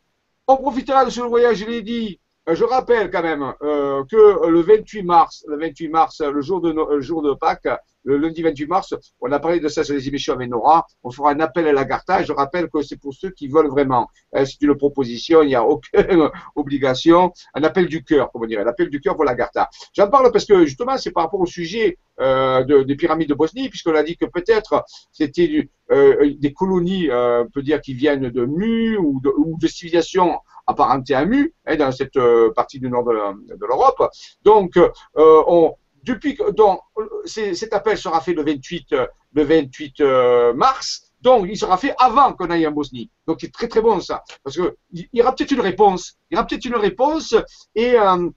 [0.46, 4.48] on profitera de ce voyage, je l'ai dit, euh, je rappelle quand même euh, que
[4.48, 7.68] le 28 mars, le 28 mars, le jour de, le jour de Pâques,
[8.05, 11.11] le lundi 28 mars, on a parlé de ça sur les émissions avec Nora, on
[11.11, 14.09] fera un appel à la Je rappelle que c'est pour ceux qui veulent vraiment.
[14.35, 17.33] Euh, c'est une proposition, il n'y a aucune obligation.
[17.55, 19.69] Un appel du cœur, comment dire, un appel du cœur pour la Garta.
[19.95, 23.35] J'en parle parce que justement, c'est par rapport au sujet euh, de, des pyramides de
[23.35, 27.93] Bosnie, puisqu'on a dit que peut-être c'était euh, des colonies, euh, on peut dire, qui
[27.93, 32.88] viennent de Mu ou de, ou de à Mu, hein, dans cette euh, partie du
[32.88, 34.11] nord de l'Europe.
[34.43, 34.79] Donc,
[35.17, 36.81] on, depuis que donc
[37.25, 38.95] cet appel sera fait le 28
[39.35, 41.09] le 28 euh, mars.
[41.21, 43.09] Donc, il sera fait avant qu'on aille en Bosnie.
[43.29, 46.17] Donc, c'est très très bon ça, parce que il y aura peut-être une réponse.
[46.31, 47.35] Il y aura peut-être une réponse
[47.77, 48.29] et euh,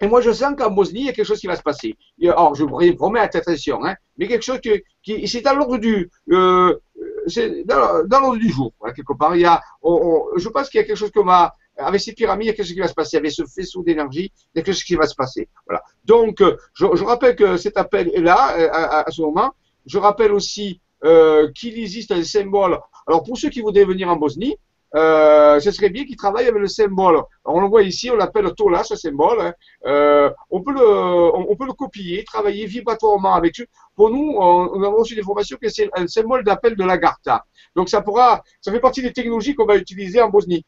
[0.00, 1.96] et moi, je sens qu'en Bosnie, il y a quelque chose qui va se passer.
[2.24, 6.10] Alors, je vous promets attention, hein, mais quelque chose qui, qui c'est dans l'ordre du,
[6.32, 6.76] euh,
[7.28, 9.36] c'est dans, l'ordre du jour, quelque part.
[9.36, 12.56] Il y a, je pense qu'il y a quelque chose que m'a, avec ces pyramides,
[12.56, 13.16] chose qui va se passer.
[13.16, 14.32] Avec ce faisceau d'énergie,
[14.64, 15.48] chose qui va se passer?
[15.66, 15.82] Voilà.
[16.04, 19.52] Donc, euh, je, je rappelle que cet appel est là, euh, à, à, ce moment.
[19.86, 22.78] Je rappelle aussi euh, qu'il existe un symbole.
[23.06, 24.56] Alors, pour ceux qui voudraient venir en Bosnie,
[24.94, 27.20] euh, ce serait bien qu'ils travaillent avec le symbole.
[27.44, 29.40] on le voit ici, on l'appelle Tola, ce symbole.
[29.40, 29.52] Hein.
[29.86, 33.66] Euh, on, peut le, on, peut le copier, travailler vibratoirement avec eux.
[33.96, 37.44] Pour nous, on, on a reçu des formations que c'est un symbole d'appel de l'Agartha.
[37.74, 40.64] Donc ça pourra, ça fait partie des technologies qu'on va utiliser en Bosnie.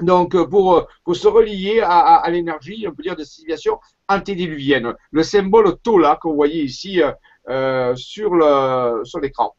[0.00, 3.78] Donc, euh, pour, euh, pour se relier à, l'énergie, on peut dire, de civilisation
[4.08, 4.94] antédiluvienne.
[5.10, 7.00] Le symbole Tola que vous voyez ici
[7.48, 8.34] euh, sur
[9.20, 9.54] l'écran.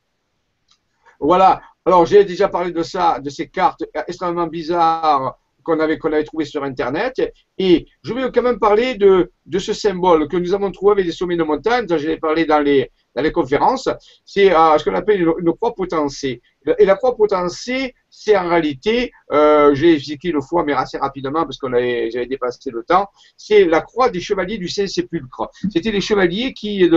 [1.20, 1.62] Voilà.
[1.86, 6.46] Alors, j'ai déjà parlé de ça, de ces cartes extrêmement bizarres qu'on avait, avait trouvées
[6.46, 7.22] sur Internet.
[7.58, 11.06] Et je vais quand même parler de, de ce symbole que nous avons trouvé avec
[11.06, 13.90] les sommets de montagne, j'ai parlé dans les, dans les conférences.
[14.26, 16.40] C'est euh, ce qu'on appelle une, une croix potentielle.
[16.80, 21.44] Et la croix potentielle, c'est en réalité, euh, j'ai expliqué le fois, mais assez rapidement
[21.44, 25.50] parce qu'on j'avais dépassé le temps, c'est la croix des chevaliers du Saint-Sépulcre.
[25.72, 26.90] C'était les chevaliers qui,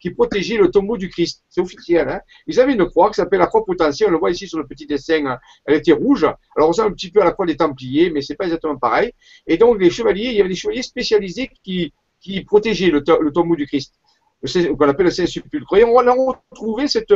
[0.00, 1.44] qui protégeaient le tombeau du Christ.
[1.48, 2.08] C'est officiel.
[2.08, 4.08] Hein Ils avaient une croix qui s'appelle la croix potentielle.
[4.08, 5.38] On le voit ici sur le petit dessin.
[5.66, 6.24] Elle était rouge.
[6.24, 8.76] Alors on ressemble un petit peu à la croix des Templiers, mais c'est pas exactement
[8.76, 9.12] pareil.
[9.46, 13.54] Et donc les chevaliers, il y avait des chevaliers spécialisés qui, qui protégeaient le tombeau
[13.56, 13.94] du Christ
[14.78, 15.76] qu'on appelle le Saint-Sépulcre.
[15.76, 17.14] Et on a retrouvé cette,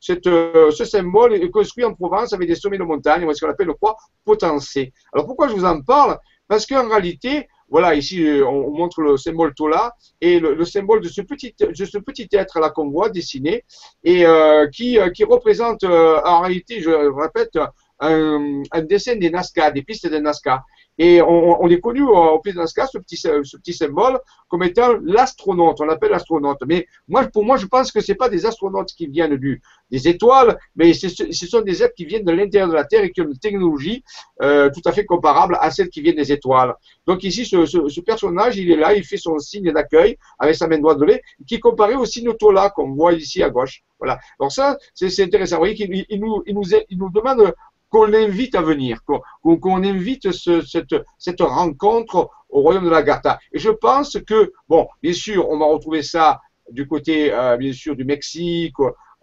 [0.00, 3.74] cette, ce symbole construit en Provence avec des sommets de montagne, ce qu'on appelle le
[3.74, 4.90] croix potentiel.
[5.12, 6.18] Alors pourquoi je vous en parle?
[6.48, 11.20] Parce qu'en réalité, voilà, ici on montre le symbole Tola et le, symbole de ce
[11.22, 13.64] petit, de ce petit être là qu'on voit dessiné
[14.04, 17.58] et euh, qui, représente euh, en réalité, je répète,
[17.98, 20.62] un, un, dessin des Nazca, des pistes des Nazca.
[20.98, 24.94] Et on, on est connu au Pays de ce petit, ce petit symbole, comme étant
[25.02, 25.80] l'astronaute.
[25.80, 26.58] On l'appelle l'astronaute.
[26.66, 30.08] Mais moi, pour moi, je pense que c'est pas des astronautes qui viennent du, des
[30.08, 33.20] étoiles, mais ce sont des êtres qui viennent de l'intérieur de la Terre et qui
[33.20, 34.02] ont une technologie
[34.42, 36.74] euh, tout à fait comparable à celle qui vient des étoiles.
[37.06, 40.54] Donc ici, ce, ce, ce personnage, il est là, il fait son signe d'accueil avec
[40.54, 43.50] sa main droite de lait, qui est comparé au signe Tola qu'on voit ici à
[43.50, 43.82] gauche.
[43.98, 44.18] Voilà.
[44.40, 45.56] Donc ça, c'est intéressant.
[45.56, 47.54] Vous voyez qu'il il nous, il nous, il nous demande
[47.96, 49.00] qu'on l'invite à venir,
[49.42, 53.38] qu'on invite ce, cette, rencontre au royaume de la Garta.
[53.52, 57.72] Et je pense que, bon, bien sûr, on va retrouver ça du côté, euh, bien
[57.72, 58.74] sûr, du Mexique.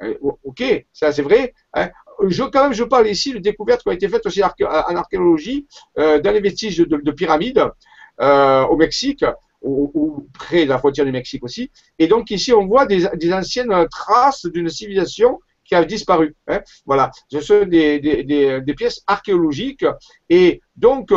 [0.01, 1.53] Euh, ok, ça c'est vrai.
[1.75, 1.89] Hein.
[2.27, 5.67] Je, quand même, je parle ici de découvertes qui ont été faites aussi en archéologie
[5.99, 7.63] euh, dans les vestiges de, de pyramides
[8.19, 9.25] au Mexique.
[9.65, 11.71] Ou, près de la frontière du Mexique aussi.
[11.97, 16.35] Et donc ici, on voit des anciennes traces d'une civilisation qui a disparu.
[16.47, 16.61] Hein.
[16.85, 19.85] Voilà, ce sont des, pièces archéologiques
[20.29, 21.11] et donc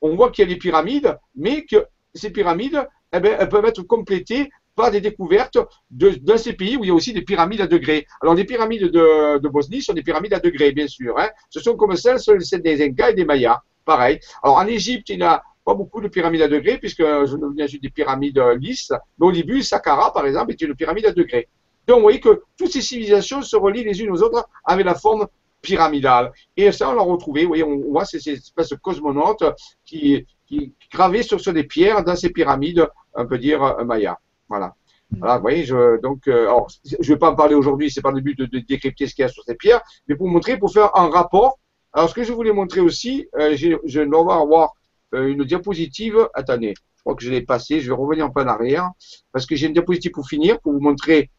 [0.00, 3.64] on voit qu'il y a des pyramides, mais que ces pyramides, eh ben, elles peuvent
[3.64, 5.58] être complétées par des découvertes
[5.90, 8.06] de, de, ces pays où il y a aussi des pyramides à degrés.
[8.20, 11.18] Alors les pyramides de, Bosnie sont des pyramides à degrés, bien sûr.
[11.18, 11.28] Hein.
[11.48, 13.60] Ce sont comme celles, celles des Incas et des Mayas.
[13.84, 14.20] Pareil.
[14.42, 17.66] Alors en Égypte, il y a pas beaucoup de pyramides à degrés, puisque je viens
[17.66, 18.92] des pyramides lisses.
[19.18, 21.48] Mais au début, Saqqara, par exemple, est une pyramide à degrés.
[21.86, 24.94] Donc, vous voyez que toutes ces civilisations se relient les unes aux autres avec la
[24.94, 25.26] forme
[25.62, 26.32] pyramidale.
[26.56, 27.42] Et ça, on l'a retrouvé.
[27.42, 29.44] Vous voyez, on voit ces, espèces de cosmonautes
[29.84, 34.18] qui, qui gravaient sur, sur des pierres dans ces pyramides, on peut dire, un maya.
[34.48, 34.74] Voilà.
[35.18, 38.02] Voilà, vous voyez, je, donc, euh, alors, je ne vais pas en parler aujourd'hui, c'est
[38.02, 40.26] pas le but de, de décrypter ce qu'il y a sur ces pierres, mais pour
[40.26, 41.60] montrer, pour faire un rapport.
[41.92, 44.74] Alors, ce que je voulais montrer aussi, euh, je dois avoir
[45.14, 46.28] euh, une diapositive.
[46.34, 48.90] Attendez, je crois que je l'ai passée, je vais revenir un peu en arrière,
[49.32, 51.35] parce que j'ai une diapositive pour finir, pour vous montrer euh, euh,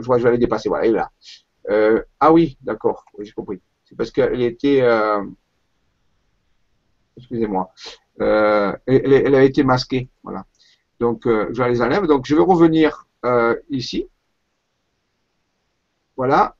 [0.00, 0.68] je vois, je vais aller dépasser.
[0.68, 1.10] Voilà, elle est là.
[1.70, 3.60] Euh, ah oui, d'accord, oui, j'ai compris.
[3.84, 4.80] C'est parce qu'elle était.
[4.82, 5.22] Euh,
[7.16, 7.72] excusez-moi.
[8.20, 10.08] Euh, elle, elle, a été masquée.
[10.22, 10.44] Voilà.
[11.00, 12.06] Donc, euh, je les enlève.
[12.06, 13.06] Donc, je vais revenir
[13.70, 14.06] ici.
[16.16, 16.56] Voilà.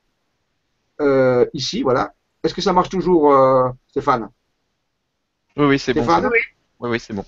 [1.53, 2.13] ici, voilà.
[2.43, 3.33] Est-ce que ça marche toujours,
[3.87, 4.29] Stéphane?
[5.57, 6.03] Oui, oui, c'est bon.
[6.03, 6.29] Stéphane?
[6.79, 7.25] Oui, oui, c'est bon.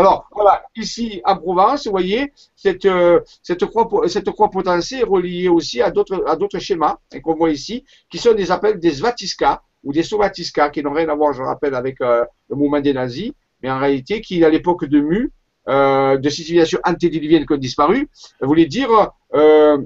[0.00, 5.48] Alors, voilà, ici en Provence, vous voyez, cette, euh, cette, croix, cette potentielle est reliée
[5.50, 10.02] aussi à d'autres, schémas qu'on voit ici, qui sont des appels des Svatiska ou des
[10.02, 13.32] Sovatiska, qui n'ont rien à voir, je rappelle, avec euh, le mouvement des nazis,
[13.62, 15.32] mais en réalité, qui, à l'époque de Mu,
[15.68, 18.08] euh, de ces civilisations antédiluviennes qui ont disparu,
[18.40, 19.10] voulait dire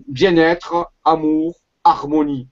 [0.06, 2.46] bien-être, amour, harmonie.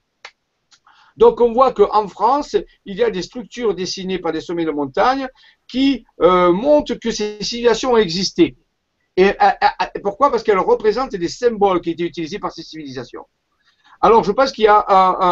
[1.17, 4.71] Donc on voit qu'en France, il y a des structures dessinées par des sommets de
[4.71, 5.29] montagne
[5.73, 8.57] qui euh, montrent que ces civilisations ont existé.
[9.17, 9.31] Et
[10.03, 10.31] pourquoi?
[10.31, 13.25] Parce qu'elles représentent des symboles qui étaient utilisés par ces civilisations.
[14.03, 14.85] Alors je pense qu'il y a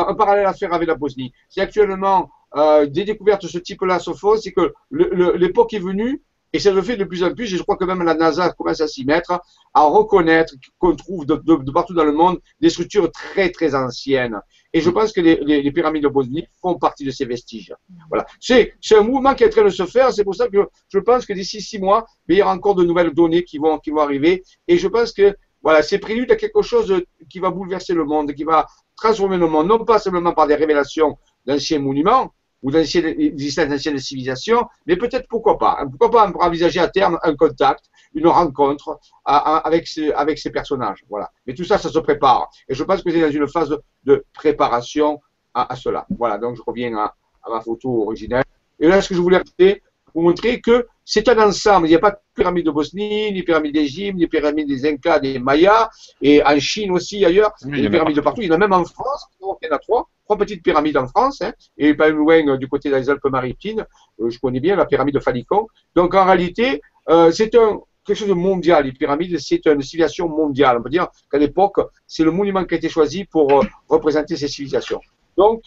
[0.08, 1.32] un, parallèle à faire avec la Bosnie.
[1.50, 6.22] Si actuellement euh, des découvertes de ce type-là se font, c'est que l'époque est venue
[6.52, 8.50] et ça le fait de plus en plus, et je crois que même la NASA
[8.50, 9.40] commence à s'y mettre,
[9.72, 14.40] à reconnaître qu'on trouve de, partout dans le monde des structures très très anciennes.
[14.72, 17.74] Et je pense que les, les, les pyramides de Bosnie font partie de ces vestiges.
[18.08, 18.26] Voilà.
[18.38, 20.98] C'est un mouvement qui est en train de se faire, c'est pour ça que je
[20.98, 23.90] pense que d'ici six mois, il y aura encore de nouvelles données qui vont, qui
[23.90, 24.44] vont arriver.
[24.68, 28.32] Et je pense que voilà, c'est prélude à quelque chose qui va bouleverser le monde,
[28.32, 33.66] qui va transformer le monde, non pas seulement par des révélations d'anciens monuments, ou d'histoires
[33.66, 35.78] d'anciennes civilisations, mais peut-être pourquoi pas.
[35.80, 41.04] Hein, pourquoi pas envisager à terme un contact, une rencontre avec, ces, avec ces personnages.
[41.08, 41.30] Voilà.
[41.46, 42.50] Mais tout ça, ça se prépare.
[42.68, 45.20] Et je pense que c'est dans une phase de préparation
[45.54, 46.06] à, à cela.
[46.18, 48.44] Voilà, donc je reviens à, à, ma photo originelle.
[48.78, 49.76] Et là, ce que je voulais dire,
[50.12, 51.86] pour montrer que c'est un ensemble.
[51.86, 55.18] Il n'y a pas de pyramide de Bosnie, ni pyramide d'Égypte, ni pyramide des Incas,
[55.18, 55.88] des Mayas,
[56.22, 57.52] et en Chine aussi, ailleurs.
[57.64, 58.42] Oui, il y a des pyramides de partout.
[58.42, 59.26] Il y en a même en France.
[59.40, 60.08] Il y en a trois.
[60.30, 63.84] Trois petites pyramides en France, hein, et pas loin euh, du côté des Alpes-Maritimes.
[64.20, 65.66] euh, je connais bien la pyramide de Falicon.
[65.96, 68.84] Donc, en réalité, euh, c'est un, quelque chose de mondial.
[68.84, 70.76] Les pyramides, c'est une civilisation mondiale.
[70.78, 74.36] On peut dire qu'à l'époque, c'est le monument qui a été choisi pour euh, représenter
[74.36, 75.00] ces civilisations.
[75.36, 75.62] Donc,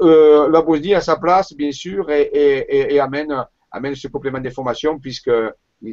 [0.00, 3.34] euh, la Bosnie a sa place, bien sûr, et, et, et, et amène,
[3.70, 5.30] amène ce complément d'information puisque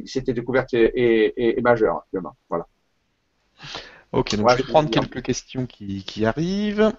[0.05, 2.37] cette découverte est, majeure actuellement.
[2.47, 2.65] Voilà.
[4.13, 5.01] Ok, donc je vais prendre bien.
[5.01, 6.93] quelques questions qui, qui arrivent.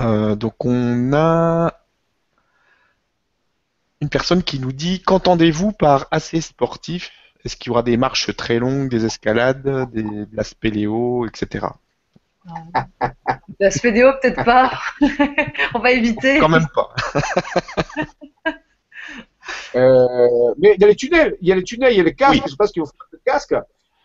[0.00, 1.72] Euh, donc on a
[4.00, 7.10] une personne qui nous dit qu'entendez-vous par assez sportif?
[7.44, 11.66] Est-ce qu'il y aura des marches très longues, des escalades, des, de la spéléo, etc.
[13.58, 14.72] La spédéo, peut-être pas.
[15.74, 16.38] On va éviter.
[16.38, 16.94] Quand même pas.
[19.74, 22.04] Euh, mais il y a les tunnels, il y a les tunnels, il y a
[22.04, 22.42] les casques, Oui.
[22.44, 23.54] je sais pas ce qu'il faut faire de casque.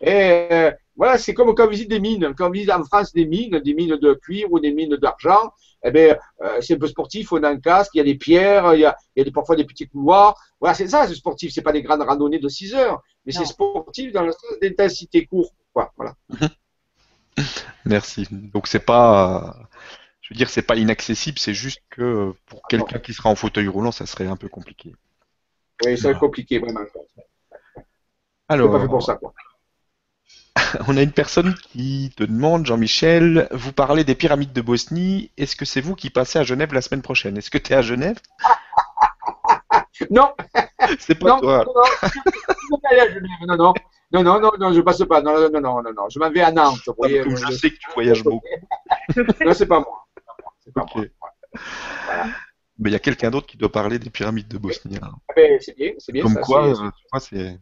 [0.00, 2.34] Et euh, voilà, c'est comme quand on visite des mines.
[2.36, 5.52] Quand on visite en France des mines, des mines de cuivre ou des mines d'argent,
[5.84, 8.14] eh ben, euh, c'est un peu sportif, on a un casque, il y a des
[8.16, 10.34] pierres, il y a, il y a des, parfois des petits couloirs.
[10.60, 11.52] Voilà, c'est ça, c'est sportif.
[11.52, 15.26] C'est pas des grandes randonnées de 6 heures, mais c'est sportif dans le sens d'intensité
[15.26, 15.52] court.
[15.72, 16.14] Quoi, voilà.
[17.84, 18.26] Merci.
[18.30, 19.68] Donc c'est pas,
[20.20, 23.68] je veux dire, c'est pas inaccessible, c'est juste que pour quelqu'un qui sera en fauteuil
[23.68, 24.94] roulant, ça serait un peu compliqué.
[25.84, 26.18] Oui, c'est Voilà.
[26.18, 26.80] compliqué, vraiment.
[26.94, 27.22] C'est
[28.48, 29.32] Alors, pas fait pour ça, quoi.
[30.88, 35.56] On a une personne qui te demande, Jean-Michel, vous parlez des pyramides de Bosnie, est-ce
[35.56, 37.36] que c'est vous qui passez à Genève la semaine prochaine?
[37.36, 38.18] Est-ce que tu es à Genève?
[40.10, 40.34] Non,
[40.98, 41.64] C'est pas non, toi.
[41.64, 41.72] non,
[43.46, 43.56] non,
[44.12, 46.42] non, non, non, non, je passe pas, non, non, non, non, non, je m'en vais
[46.42, 47.22] à Nantes, vous voyez.
[47.22, 48.44] Comme je- je sais que tu voyages beaucoup.
[49.44, 50.06] Non, c'est pas moi.
[50.62, 50.96] C'est pas Ok.
[50.96, 51.06] moi.
[52.78, 54.98] Mais il y a quelqu'un d'autre qui doit parler des pyramides de Bosnie.
[55.02, 55.12] hein.
[55.30, 56.22] Ah ben, c'est bien, c'est bien.
[56.22, 57.52] Comme ça, quoi, euh,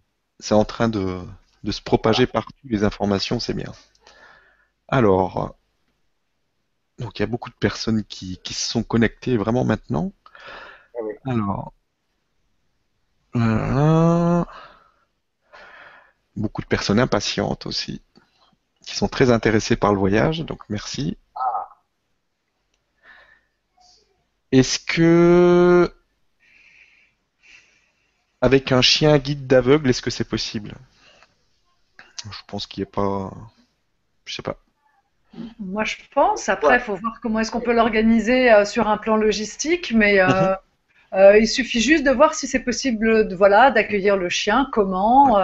[0.41, 1.21] c'est en train de,
[1.65, 3.73] de se propager partout, les informations, c'est bien.
[4.87, 5.57] Alors,
[6.99, 10.13] donc il y a beaucoup de personnes qui, qui se sont connectées vraiment maintenant.
[10.95, 11.31] Ah.
[11.31, 11.73] Alors,
[13.33, 14.47] voilà.
[16.37, 18.03] beaucoup de personnes impatientes aussi,
[18.87, 21.17] qui sont très intéressées par le voyage, donc merci.
[24.53, 25.93] Est-ce que
[28.43, 30.75] avec un chien guide d'aveugle, est-ce que c'est possible?
[32.31, 33.31] Je pense qu'il n'y a pas.
[34.25, 34.57] Je sais pas.
[35.59, 36.49] Moi, je pense.
[36.49, 40.21] Après, il faut voir comment est-ce qu'on peut l'organiser euh, sur un plan logistique, mais
[40.21, 40.57] euh, Mhm.
[41.15, 45.39] euh, il suffit juste de voir si c'est possible, de, voilà, d'accueillir le chien, comment.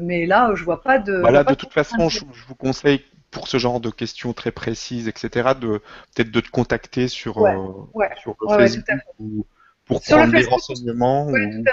[0.00, 1.14] mais là, je vois pas de.
[1.14, 4.32] je Voilà, pas de toute façon, je, je vous conseille pour ce genre de questions
[4.34, 5.80] très précises, etc., de
[6.14, 8.10] peut-être de te contacter sur, Ouais, euh, ouais.
[8.20, 9.04] sur Facebook tout à fait.
[9.18, 9.46] ou
[9.84, 11.64] pour Sur prendre des renseignements Oui, ou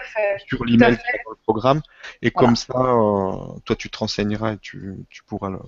[0.47, 1.81] sur l'email a dans le programme.
[2.21, 2.47] Et Voilà.
[2.47, 5.59] comme ça, euh, toi, tu te renseigneras et tu, tu pourras le,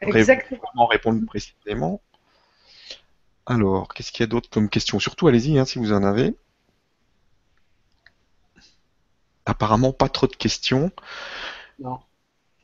[0.00, 0.86] Exactement.
[0.86, 2.00] répondre précisément.
[3.46, 4.98] Alors, qu'est-ce qu'il y a d'autre comme question?
[4.98, 6.34] Surtout, allez-y, hein, si vous en avez.
[9.46, 10.90] Apparemment, pas trop de questions.
[11.78, 11.98] Non.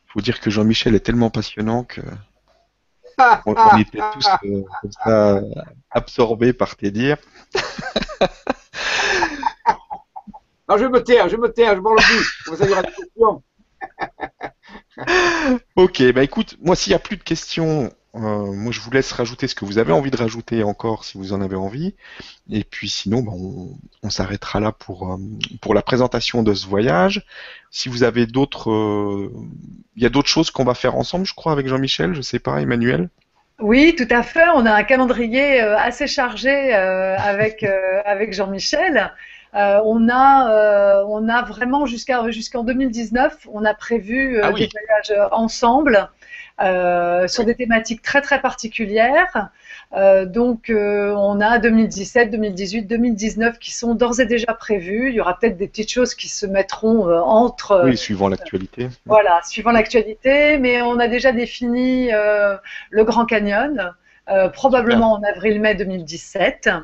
[0.07, 2.01] Faut dire que Jean-Michel est tellement passionnant que
[3.18, 5.41] Ah, on, ah, on était tous euh, comme ça
[5.91, 7.18] absorbés par tes dires.
[10.71, 12.45] Non, je vais me taire, je vais me taire, je m'en le plus.
[12.45, 13.43] Comme ça, il y aura des questions.
[15.77, 19.11] Ok, bah écoute, moi s'il n'y a plus de questions, euh, moi je vous laisse
[19.12, 21.95] rajouter ce que vous avez envie de rajouter encore si vous en avez envie.
[22.51, 23.71] Et puis sinon, bah, on,
[24.03, 25.16] on s'arrêtera là pour, euh,
[25.62, 27.25] pour la présentation de ce voyage.
[27.71, 29.33] Si vous avez d'autres, euh,
[29.97, 32.39] il y a d'autres choses qu'on va faire ensemble, je crois, avec Jean-Michel, je sais
[32.39, 33.09] pas, Emmanuel.
[33.59, 34.49] Oui, tout à fait.
[34.55, 37.64] On a un calendrier assez chargé avec,
[38.05, 39.11] avec Jean-Michel.
[39.55, 44.51] Euh, on a, euh, on a vraiment jusqu'à jusqu'en 2019, on a prévu euh, Ah
[44.53, 44.61] oui.
[44.61, 46.09] des voyages ensemble
[47.28, 49.48] sur des thématiques très très particulières.
[50.26, 55.09] Donc, on a 2017, 2018, 2019 qui sont d'ores et déjà prévus.
[55.09, 58.90] Il y aura peut-être des petites choses qui se mettront entre Oui, suivant l'actualité.
[59.07, 63.94] voilà, suivant l'actualité, mais on a déjà défini le Grand Canyon,
[64.30, 66.80] euh, probablement en avril-mai 2017, euh,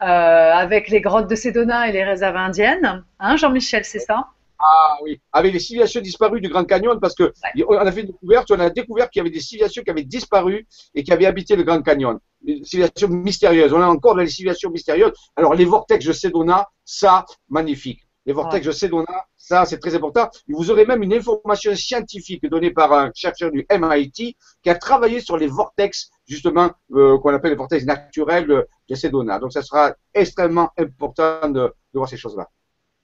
[0.00, 3.04] avec les grottes de Sedona et les réserves indiennes.
[3.18, 4.28] Hein, Jean-Michel, c'est ça?
[4.60, 7.32] Ah oui, avec les civilisations disparues du Grand Canyon, parce que
[7.68, 10.02] on a fait une découverte, on a découvert qu'il y avait des civilisations qui avaient
[10.02, 12.18] disparu et qui avaient habité le Grand Canyon.
[12.42, 13.72] Des civilisations mystérieuses.
[13.72, 15.12] On a encore des civilisations mystérieuses.
[15.36, 18.00] Alors, les vortex de Sedona, ça, magnifique.
[18.26, 20.28] Les vortex de Sedona, ça, c'est très important.
[20.46, 25.20] Vous aurez même une information scientifique donnée par un chercheur du MIT qui a travaillé
[25.20, 29.38] sur les vortex, justement, euh, qu'on appelle les vortex naturels de, de Sedona.
[29.38, 32.46] Donc, ça sera extrêmement important de, de voir ces choses-là.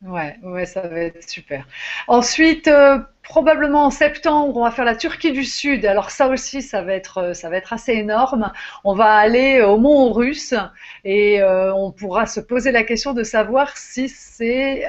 [0.04, 1.66] Ouais, ouais, ça va être super.
[2.08, 5.86] Ensuite, euh, probablement en septembre, on va faire la Turquie du Sud.
[5.86, 8.52] Alors ça aussi, ça va être, euh, ça va être assez énorme.
[8.84, 10.54] On va aller au Mont Russe
[11.04, 14.86] et euh, on pourra se poser la question de savoir si c'est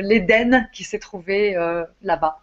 [0.00, 1.56] l'Éden qui s'est trouvé
[2.02, 2.38] là-bas.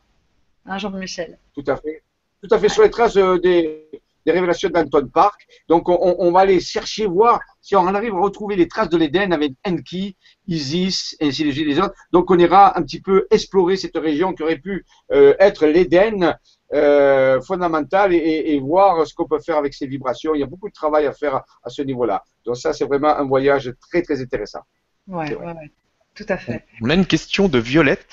[0.65, 1.37] Hein, Jean-Michel?
[1.55, 2.03] Tout à fait.
[2.41, 3.87] Tout à fait sur les traces des,
[4.25, 5.47] des révélations d'Anton Park.
[5.67, 8.97] Donc, on, on, va aller chercher, voir si on arrive à retrouver les traces de
[8.97, 10.17] l'Éden avec Enki,
[10.47, 11.93] Isis, ainsi de suite les autres.
[12.11, 16.37] Donc, on ira un petit peu explorer cette région qui aurait pu euh, être l'Éden
[16.73, 20.35] euh, fondamental et, et, voir ce qu'on peut faire avec ces vibrations.
[20.35, 22.23] Il y a beaucoup de travail à faire à, ce niveau-là.
[22.45, 24.61] Donc, ça, c'est vraiment un voyage très, très intéressant.
[25.07, 25.71] Ouais, ouais, ouais,
[26.13, 26.65] tout à fait.
[26.81, 28.05] On a une question de Violette.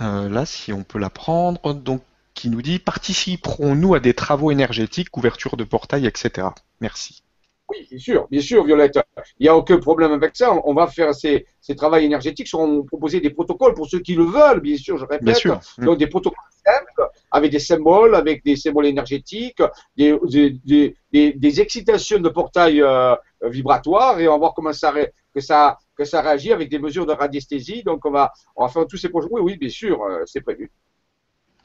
[0.00, 1.74] Euh, là, si on peut la prendre.
[1.74, 2.02] Donc,
[2.42, 6.48] qui nous dit participerons-nous à des travaux énergétiques, ouverture de portail, etc.
[6.80, 7.22] Merci.
[7.68, 8.98] Oui, bien sûr, bien sûr, Violette.
[9.38, 10.52] Il n'y a aucun problème avec ça.
[10.64, 14.24] On va faire ces, ces travaux énergétiques, seront proposer des protocoles pour ceux qui le
[14.24, 15.22] veulent, bien sûr, je répète.
[15.22, 15.60] Bien sûr.
[15.78, 19.62] Donc des protocoles simples, avec des symboles, avec des symboles énergétiques,
[19.96, 24.92] des, des, des, des excitations de portail euh, vibratoires, et on va voir comment ça,
[25.32, 27.84] que ça, que ça réagit avec des mesures de radiesthésie.
[27.84, 29.28] Donc on va, on va faire tous ces projets.
[29.30, 30.72] Oui, oui, bien sûr, euh, c'est prévu.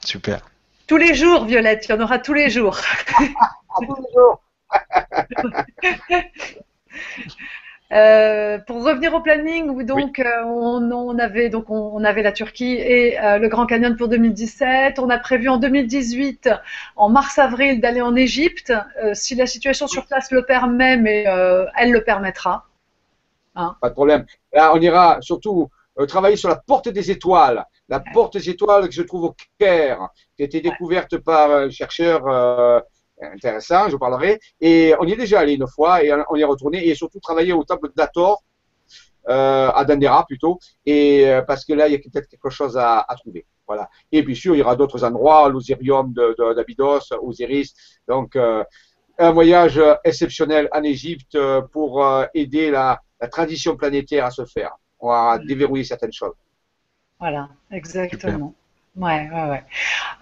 [0.04, 0.48] Super.
[0.88, 2.78] Tous les jours, Violette, il y en aura tous les jours.
[3.76, 4.40] tous les jours.
[7.90, 13.18] Euh, pour revenir au planning, donc euh, on, avait donc on, avait la Turquie et
[13.18, 14.98] euh, le Grand Canyon pour 2017.
[14.98, 16.50] On a prévu en 2018,
[16.96, 18.74] en mars-avril, d'aller en Égypte
[19.14, 21.24] si la situation sur place le permet, mais
[21.76, 22.66] elle le permettra.
[23.54, 23.74] Hein.
[23.80, 24.26] Pas de problème.
[24.52, 25.70] Là, on ira surtout
[26.08, 27.64] travailler sur la porte des étoiles.
[27.88, 31.70] La porte des étoiles que je trouve au Caire, qui a été découverte par un
[31.70, 32.80] chercheur euh,
[33.20, 34.38] intéressant, je parlerai.
[34.60, 37.20] Et on y est déjà allé une fois et on y est retourné et surtout
[37.20, 38.42] travailler au temple d'Ator,
[39.28, 42.78] euh, à Dandera plutôt, et euh, parce que là il y a peut-être quelque chose
[42.78, 43.44] à, à, trouver.
[43.66, 43.90] Voilà.
[44.10, 46.14] Et bien sûr il y aura d'autres endroits, l'Osirium
[46.56, 47.74] d'Abydos, Osiris.
[48.08, 48.64] Donc euh,
[49.18, 54.76] un voyage exceptionnel en Égypte euh, pour aider la, la tradition planétaire à se faire.
[55.00, 56.34] On va déverrouiller certaines choses.
[57.20, 58.54] Voilà, exactement.
[58.96, 59.62] Ouais, ouais, ouais.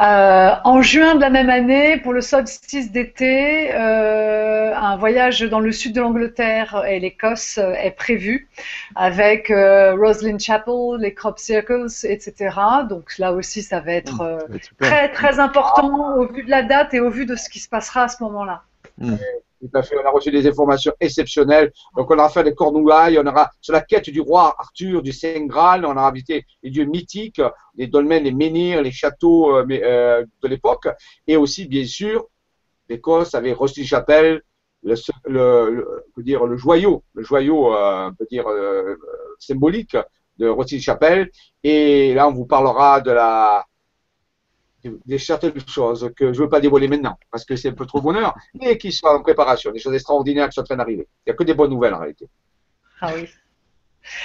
[0.03, 5.61] Euh, en juin de la même année, pour le solstice d'été, euh, un voyage dans
[5.61, 8.49] le sud de l'Angleterre et l'Écosse est prévu
[8.95, 12.35] avec euh, Roslyn Chapel, les Crop Circles, etc.
[12.89, 16.93] Donc là aussi, ça va être mmh, très, très important au vu de la date
[16.93, 18.63] et au vu de ce qui se passera à ce moment-là.
[18.99, 19.17] Mmh.
[19.63, 21.73] On a reçu des informations exceptionnelles.
[21.97, 25.13] Donc, on aura fait les Cornouailles, on aura sur la quête du roi Arthur, du
[25.13, 27.41] Saint Graal, on aura invité les dieux mythiques,
[27.77, 30.89] les dolmens, les menhirs, les châteaux euh, euh, de l'époque,
[31.27, 32.27] et aussi, bien sûr,
[32.89, 34.43] l'Écosse avec Rusty Chapel,
[34.83, 34.95] le,
[35.25, 38.11] le, le joyau, le joyau, euh,
[39.39, 39.97] symbolique
[40.39, 41.31] de Rusty Chapel.
[41.65, 43.65] Et là, on vous parlera de la,
[45.05, 47.87] des certaines choses que je ne veux pas dévoiler maintenant, parce que c'est un peu
[47.87, 51.09] trop bonheur, mais qui sont en préparation, des choses extraordinaires qui sont en train d'arriver.
[51.27, 52.29] Il n'y a que des bonnes nouvelles en réalité.
[53.01, 53.29] Ah oui.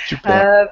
[0.08, 0.46] Super.
[0.46, 0.66] Euh,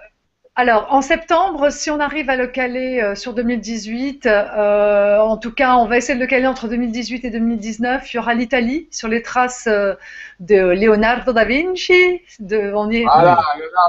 [0.56, 5.54] alors, en septembre, si on arrive à le caler euh, sur 2018, euh, en tout
[5.54, 8.14] cas, on va essayer de le caler entre 2018 et 2019.
[8.14, 12.22] Il y aura l'Italie sur les traces de Leonardo da Vinci.
[12.40, 13.42] De, on est, voilà,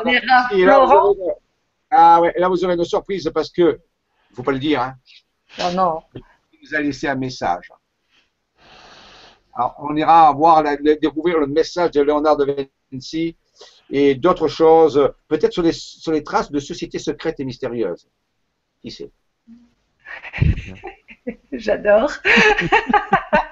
[0.04, 0.48] on est là,
[0.86, 1.16] vous
[1.90, 4.80] ah ouais, là, vous aurez une surprise parce que, il ne faut pas le dire,
[4.80, 4.94] hein,
[5.62, 6.02] Oh non.
[6.14, 6.22] Il
[6.62, 7.70] nous a laissé un message.
[9.54, 10.62] Alors, on ira voir,
[11.00, 13.36] découvrir le message de Léonard de Vinci
[13.90, 18.08] et d'autres choses, peut-être sur les, sur les traces de sociétés secrètes et mystérieuses.
[18.80, 19.10] Qui sait?
[21.52, 22.12] J'adore.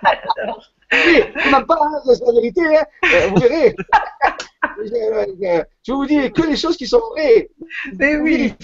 [0.02, 0.64] J'adore.
[0.90, 2.86] Oui, on pas, hein, c'est la vérité, hein.
[3.04, 3.76] Euh, vous verrez.
[5.86, 7.50] je vous dis que les choses qui sont vraies.
[7.98, 8.54] Mais oui.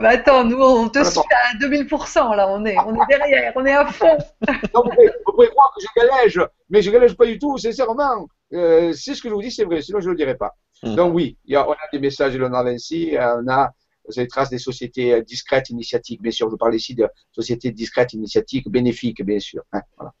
[0.00, 3.66] Bah attends, nous on te suit à 2000%, là, on est, on est derrière, on
[3.66, 4.16] est à fond.
[4.74, 4.90] non, vous,
[5.26, 6.40] pouvez, croire que je galège,
[6.70, 8.26] mais je galège pas du tout, sincèrement.
[8.54, 10.56] Euh, c'est ce que je vous dis, c'est vrai, sinon je ne le dirais pas.
[10.82, 10.94] Hmm.
[10.94, 13.72] Donc oui, il y a, on a des messages de Léonard Vinci, on a
[14.16, 16.50] des traces des sociétés euh, discrètes, initiatiques, bien sûr.
[16.50, 19.62] Je parle ici de sociétés discrètes, initiatiques, bénéfiques, bien sûr.
[19.74, 20.12] Hein, voilà.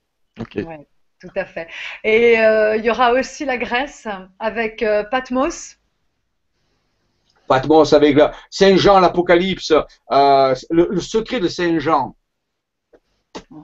[0.56, 0.86] Ouais,
[1.22, 1.68] tout à fait.
[2.04, 4.06] Et euh, il y aura aussi la Grèce
[4.38, 5.79] avec Patmos
[7.50, 8.16] Patmos avec
[8.48, 9.72] Saint Jean, l'Apocalypse,
[10.12, 12.14] euh, le, secret de Saint Jean.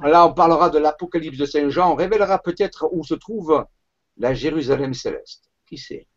[0.02, 1.92] Là, on parlera de l'Apocalypse de Saint Jean.
[1.92, 3.64] On révélera peut-être où se trouve
[4.18, 5.44] la Jérusalem céleste.
[5.68, 6.08] Qui sait?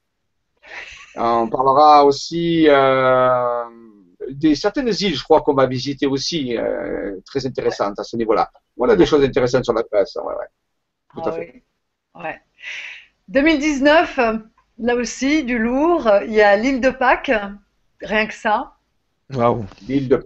[1.15, 3.65] On parlera aussi euh,
[4.31, 8.49] des certaines îles, je crois qu'on va visiter aussi, euh, très intéressantes à ce niveau-là.
[8.77, 10.15] Voilà des choses intéressantes sur la presse.
[10.15, 10.47] Ouais, ouais.
[11.13, 11.63] Tout à ah fait.
[12.15, 12.41] Ouais.
[13.27, 14.19] 2019,
[14.79, 16.09] Là aussi, du lourd.
[16.25, 17.31] Il y a l'île de Pâques,
[18.01, 18.75] rien que ça.
[19.33, 19.65] Waouh.
[19.87, 20.25] L'île de Pâques.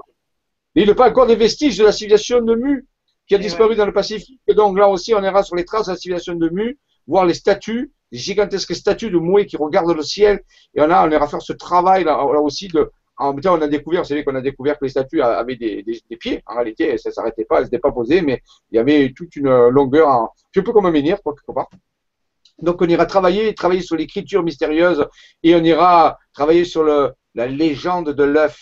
[0.76, 2.86] L'île de Pâques, encore des vestiges de la civilisation de Mu
[3.28, 4.41] qui a Et disparu dans le Pacifique.
[4.47, 6.78] Et donc là aussi, on ira sur les traces de la civilisation de Mu,
[7.08, 10.41] voir les statues, les gigantesques statues de Moué qui regardent le ciel.
[10.76, 12.91] Et on, a, on ira faire ce travail là, là aussi de.
[13.18, 15.56] En même temps, on a découvert, vous savez qu'on a découvert que les statues avaient
[15.56, 16.41] des, des, des pieds.
[16.47, 18.41] En réalité, ça s'arrêtait pas, elles n'étaient pas posées, mais
[18.72, 21.70] il y avait toute une longueur, en, je sais plus comme un menhir, quelque part.
[22.64, 25.05] Donc on ira travailler, travailler sur l'écriture mystérieuse
[25.43, 28.57] et on ira travailler sur le, la légende de l'œuf,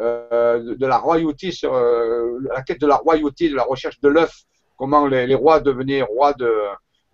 [0.00, 3.98] euh, de, de la royauté, sur euh, la quête de la royauté, de la recherche
[4.00, 4.34] de l'œuf,
[4.76, 6.52] comment les, les rois devenaient rois de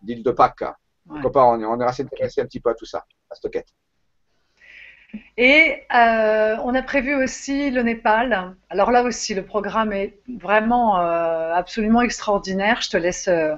[0.02, 0.62] d'île de Pâques.
[0.62, 1.14] Ouais.
[1.14, 3.68] Quelque part, on, on ira s'intéresser un petit peu à tout ça, à cette quête.
[5.36, 8.56] Et euh, on a prévu aussi le Népal.
[8.68, 12.80] Alors là aussi, le programme est vraiment euh, absolument extraordinaire.
[12.82, 13.54] Je te laisse euh,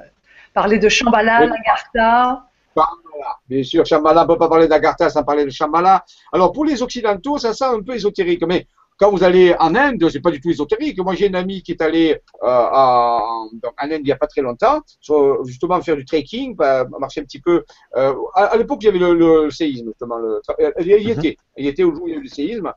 [0.53, 1.49] parler de Shambhala, Oui.
[1.49, 2.46] Lagartha.
[2.85, 3.37] Shambhala.
[3.49, 6.05] Bien sûr, Shambhala, on ne peut pas parler d'Agartha sans parler de Shambhala.
[6.33, 8.67] Alors, pour les Occidentaux, ça sent un peu ésotérique, mais
[8.99, 10.99] quand vous allez en Inde, c'est pas du tout ésotérique.
[10.99, 14.13] Moi, j'ai une amie qui est allée euh, à- en, donc, en Inde il n'y
[14.13, 17.63] a pas très longtemps, sur- justement faire du trekking, bah, marcher un petit peu.
[17.97, 20.17] Euh, à à l'époque, il y avait le, le séisme, justement.
[20.17, 21.19] Le, elle, elle y Mhm.
[21.19, 21.37] était.
[21.57, 22.73] Elle y était au jour où il y a eu le séisme.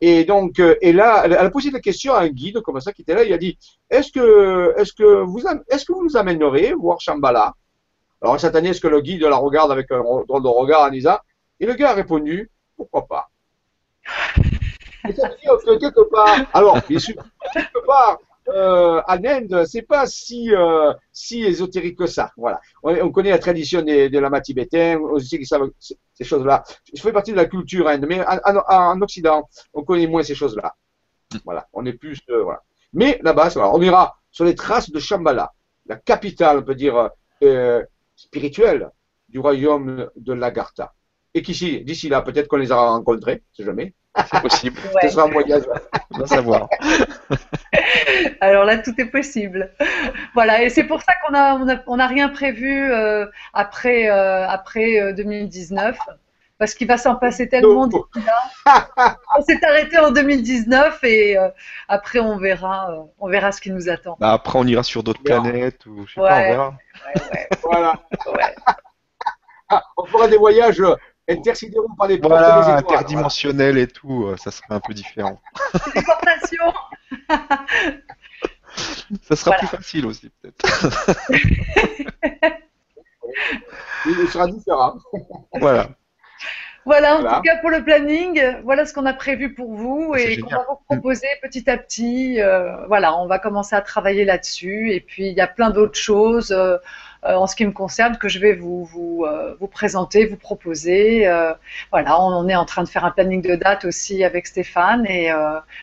[0.00, 2.92] Et donc, euh, et là, elle, a posé des questions à un guide comme ça
[2.92, 3.22] qui était là.
[3.22, 3.56] Il a dit
[3.90, 7.52] Est-ce que, est-ce que vous, est-ce que vous nous amènerez voir Shambhala?
[8.22, 10.90] Alors cette année, est-ce que le guide la regarde avec un drôle de regard en
[10.90, 11.18] disant
[11.58, 13.30] Et le gars a répondu Pourquoi pas
[15.08, 17.14] Et ça veut dire que quelque part, alors bien sûr,
[17.54, 18.18] quelque part,
[18.48, 22.30] euh, en Inde, c'est pas si euh, si ésotérique que ça.
[22.36, 22.60] Voilà.
[22.82, 26.64] On, on connaît la tradition des, des lamas tibétains, on sait qu'ils savent ces choses-là.
[26.94, 30.22] Je fais partie de la culture inde, mais en, en- en Occident, on connaît moins
[30.22, 30.74] ces choses-là.
[31.44, 31.66] Voilà.
[31.72, 32.60] On est plus euh, voilà.
[32.92, 33.70] Mais là-bas, voilà.
[33.72, 35.52] on ira sur les traces de Shambhala,
[35.86, 37.10] la capitale, on peut dire
[38.20, 38.90] euh, spirituelle
[39.28, 40.94] du royaume de l'Agartha.
[41.34, 43.94] Et qu'ici, d'ici là, peut-être qu'on les aura rencontrés, c'est jamais.
[44.16, 44.80] C'est possible.
[44.94, 45.02] Ouais.
[45.08, 45.62] Ce sera un voyage.
[46.12, 46.68] On va savoir.
[48.40, 49.72] Alors là, tout est possible.
[50.34, 54.10] Voilà, et c'est pour ça qu'on a, on a, on a rien prévu euh, après,
[54.10, 55.96] euh, après euh, 2019,
[56.60, 58.04] parce qu'il va s'en passer tellement d'ici
[58.66, 58.88] là.
[59.38, 61.48] On s'est arrêté en 2019 et euh,
[61.88, 64.16] après on verra, euh, on verra ce qui nous attend.
[64.20, 66.28] Bah, après, on ira sur d'autres planètes ou je sais Ouais.
[66.28, 66.74] pas, on verra.
[67.64, 67.94] voilà.
[68.26, 68.54] Ouais.
[69.72, 70.82] Ah, on fera des voyages
[71.28, 75.40] intersidéraux par les Voilà, étoiles, interdimensionnel et tout, euh, ça serait un peu différent.
[75.94, 76.72] Téléportation.
[79.22, 79.58] Ça sera Voilà.
[79.58, 81.20] plus facile aussi, peut-être.
[84.06, 84.94] Il sera différent.
[85.54, 85.90] voilà.
[86.86, 87.36] Voilà, en Voilà.
[87.36, 90.64] tout cas pour le planning, voilà ce qu'on a prévu pour vous et qu'on va
[90.68, 92.40] vous proposer petit à petit.
[92.40, 95.98] euh, voilà, on va commencer à travailler là-dessus et puis il y a plein d'autres
[95.98, 96.78] choses euh,
[97.24, 100.38] euh, en ce qui me concerne que je vais vous vous, euh, vous présenter, vous
[100.38, 101.26] proposer.
[101.92, 105.04] voilà, on, on est en train de faire un planning de date aussi avec Stéphane
[105.06, 105.30] et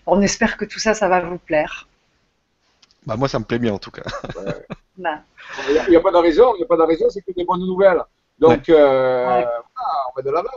[0.08, 1.88] on espère que tout ça, ça va vous plaire.
[3.06, 4.04] Bah, moi, ça me plaît bien en tout cas.
[4.98, 7.46] Il n'y a pas de raison, il n'y a pas de raison, c'est que des
[7.46, 8.02] bonnes nouvelles.
[8.40, 9.44] Donc, euh, Ouais.
[9.44, 9.64] voilà,
[10.10, 10.50] on va de l'avant.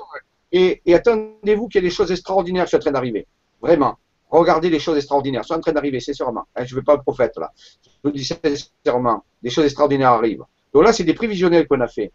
[0.52, 3.26] Et, et attendez-vous qu'il y ait des choses extraordinaires qui sont en train d'arriver.
[3.60, 3.96] Vraiment.
[4.30, 5.44] Regardez les choses extraordinaires.
[5.44, 6.44] sont en train d'arriver, sincèrement.
[6.54, 7.52] Hein, je ne veux pas le prophète, là.
[7.84, 9.24] Je vous dis sincèrement.
[9.42, 10.44] Des choses extraordinaires arrivent.
[10.72, 12.12] Donc là, c'est des prévisionnels qu'on a fait.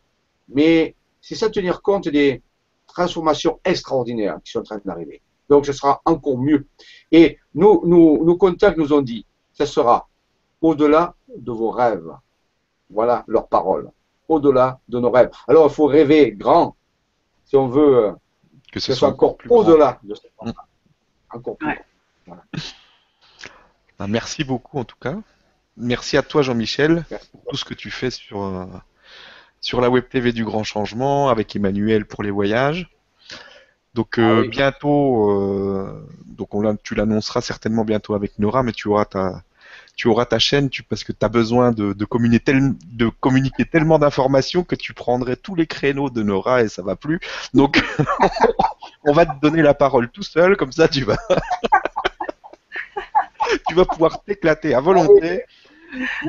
[0.49, 2.41] Mais c'est ça tenir compte des
[2.87, 5.21] transformations extraordinaires qui sont en train d'arriver.
[5.49, 6.65] Donc, ce sera encore mieux.
[7.11, 10.07] Et nos contacts nous ont dit, ce sera
[10.61, 12.11] au-delà de vos rêves.
[12.89, 13.89] Voilà leur parole.
[14.27, 15.29] Au-delà de nos rêves.
[15.47, 16.75] Alors, il faut rêver grand
[17.45, 18.11] si on veut euh,
[18.71, 19.59] Que que ce ce soit encore plus grand.
[19.59, 20.21] au-delà de ce
[21.31, 21.67] Encore plus.
[21.67, 22.37] Ouais.
[23.99, 25.15] Bah, merci beaucoup en tout cas.
[25.77, 28.65] Merci à toi Jean-Michel pour tout ce que tu fais sur, euh,
[29.61, 32.89] sur la web TV du Grand Changement avec Emmanuel pour les voyages.
[33.93, 34.49] Donc euh, Ah oui.
[34.49, 39.43] bientôt, euh, donc on tu l'annonceras certainement bientôt avec Nora, mais tu auras ta,
[39.95, 41.93] tu auras ta chaîne parce que tu as besoin de
[43.15, 47.19] communiquer tellement d'informations que tu prendrais tous les créneaux de Nora et ça va plus.
[47.53, 47.83] Donc
[49.05, 51.17] on va te donner la parole tout seul, comme ça tu vas,
[53.67, 55.43] tu vas pouvoir t'éclater à volonté.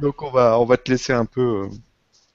[0.00, 1.68] Donc on va, on va te laisser un peu euh,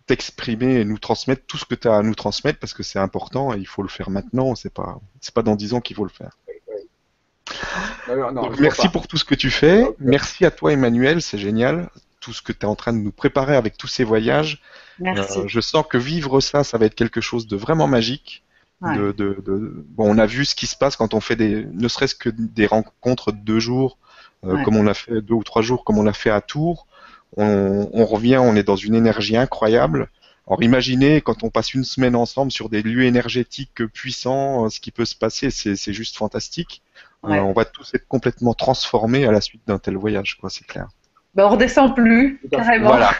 [0.07, 2.99] t'exprimer et nous transmettre tout ce que tu as à nous transmettre parce que c'est
[2.99, 4.55] important et il faut le faire maintenant.
[4.55, 6.37] C'est pas, c'est pas dans dix ans qu'il faut le faire.
[8.07, 9.85] Non, Donc, merci pour tout ce que tu fais.
[9.99, 11.89] Merci à toi Emmanuel, c'est génial.
[12.19, 14.61] Tout ce que tu es en train de nous préparer avec tous ces voyages.
[14.99, 15.39] Merci.
[15.39, 18.43] Euh, je sens que vivre ça, ça va être quelque chose de vraiment magique.
[18.81, 18.95] Ouais.
[18.97, 21.65] De, de, de- Bon, on a vu ce qui se passe quand on fait des,
[21.71, 23.97] ne serait-ce que des rencontres de deux jours,
[24.45, 24.63] euh, Ouais.
[24.63, 26.87] comme on l'a fait deux ou trois jours, comme on l'a fait à Tours.
[27.37, 30.09] On, on revient, on est dans une énergie incroyable.
[30.47, 34.79] Alors imaginez quand on passe une semaine ensemble sur des lieux énergétiques puissants, euh, ce
[34.79, 36.81] qui peut se passer, c'est juste fantastique.
[37.23, 37.39] Ouais.
[37.39, 40.87] on va tous être complètement transformés à la suite d'un tel voyage, quoi, c'est clair.
[41.35, 42.89] Ben, on redescend plus, carrément.
[42.89, 43.11] Voilà.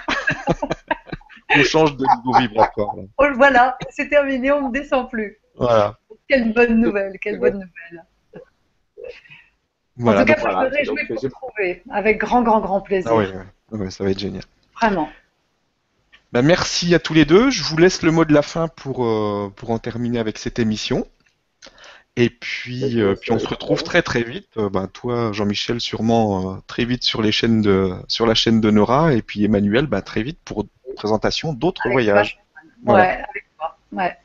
[1.56, 2.96] on change de niveau vibratoire.
[2.96, 3.04] là.
[3.18, 5.38] Oh, voilà, c'est terminé, on ne descend plus.
[5.56, 5.98] Voilà.
[6.28, 8.06] Quelle bonne nouvelle, quelle bonne nouvelle.
[9.98, 10.22] Voilà.
[10.22, 12.82] en tout cas, donc- voilà, je me réjouis de vous retrouver avec grand, grand, grand
[12.82, 13.12] plaisir.
[13.12, 13.78] ah ouais, ouais.
[13.78, 14.44] Ouais, ça va être génial.
[14.76, 15.10] Vraiment.
[16.32, 17.50] Bah, merci à tous les deux.
[17.52, 20.60] Je vous laisse le mot de la fin pour, euh, pour en terminer avec cette
[20.60, 21.06] émission.
[22.18, 24.50] Et puis, euh, puis on se retrouve très très vite.
[24.58, 28.60] Euh, bah, toi, Jean-Michel, sûrement euh, très vite sur les chaînes de sur la chaîne
[28.60, 32.34] de Nora, et puis Emmanuel, bah, très vite pour une présentation d'autres voyages.
[32.36, 32.62] toi.
[32.84, 33.04] Voilà.
[33.04, 33.78] Ouais, avec toi.
[33.94, 34.18] Ouais.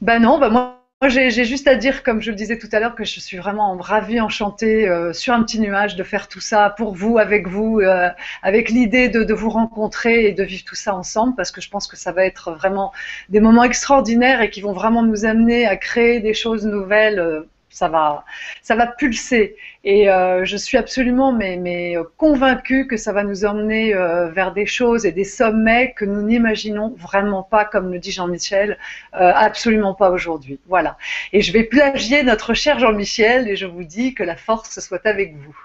[0.00, 2.78] Ben non, ben moi, moi, j'ai juste à dire, comme je le disais tout à
[2.80, 6.40] l'heure, que je suis vraiment ravie, enchantée, euh, sur un petit nuage, de faire tout
[6.40, 8.08] ça pour vous, avec vous, euh,
[8.42, 11.68] avec l'idée de, de vous rencontrer et de vivre tout ça ensemble, parce que je
[11.70, 12.92] pense que ça va être vraiment
[13.30, 17.18] des moments extraordinaires et qui vont vraiment nous amener à créer des choses nouvelles.
[17.18, 17.42] euh,
[17.72, 18.24] ça va,
[18.62, 19.56] ça va pulser.
[19.84, 24.52] Et euh, je suis absolument mais, mais convaincue que ça va nous emmener euh, vers
[24.52, 28.78] des choses et des sommets que nous n'imaginons vraiment pas, comme le dit Jean-Michel,
[29.14, 30.60] euh, absolument pas aujourd'hui.
[30.68, 30.96] Voilà.
[31.32, 35.04] Et je vais plagier notre cher Jean-Michel et je vous dis que la force soit
[35.06, 35.56] avec vous.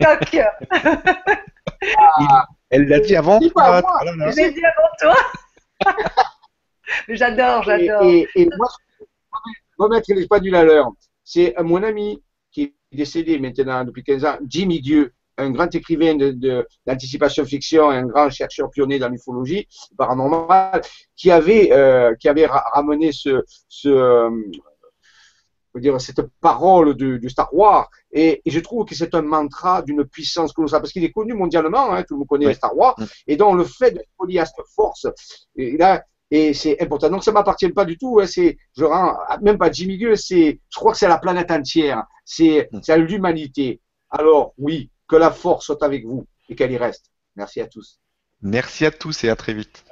[0.00, 0.36] Toc
[2.70, 3.40] Elle l'a dit avant.
[3.40, 3.82] Pas toi, moi.
[4.16, 4.30] voilà.
[4.30, 5.16] Je l'ai dit avant toi.
[7.08, 8.02] Mais j'adore, j'adore.
[8.04, 8.68] Et, et, et moi,
[9.78, 10.90] remettre les pendules à l'heure,
[11.32, 12.08] c'est mon ami
[12.52, 17.44] qui est décédé maintenant depuis 15 ans, Jimmy Dieu, un grand écrivain de- de- d'anticipation
[17.44, 19.66] fiction, un grand chercheur pionnier dans l'ufologie
[19.96, 20.80] paranormale,
[21.18, 23.32] qui avait, euh, qui avait ra- ramené ce,
[23.68, 24.30] ce euh,
[25.76, 27.88] dire, cette parole de, de Star Wars.
[28.12, 31.32] Et, et je trouve que c'est un mantra d'une puissance colossale, parce qu'il est connu
[31.32, 32.54] mondialement, hein, tout le monde connaît Oui.
[32.54, 33.04] Star Wars, Mm.
[33.28, 35.06] et donc le fait d'être relié à cette force,
[35.56, 37.10] et là, et c'est important.
[37.10, 38.20] Donc ça m'appartient pas du tout.
[38.20, 41.50] hein, c'est, je rends, même pas Jimmy Gueux, c'est, je crois que c'est la planète
[41.50, 42.04] entière.
[42.24, 42.80] C'est, Mm.
[42.82, 43.80] c'est à l'humanité.
[44.10, 47.06] Alors oui, que la force soit avec vous et qu'elle y reste.
[47.36, 47.98] Merci à tous.
[48.42, 49.84] Merci à tous et à très vite.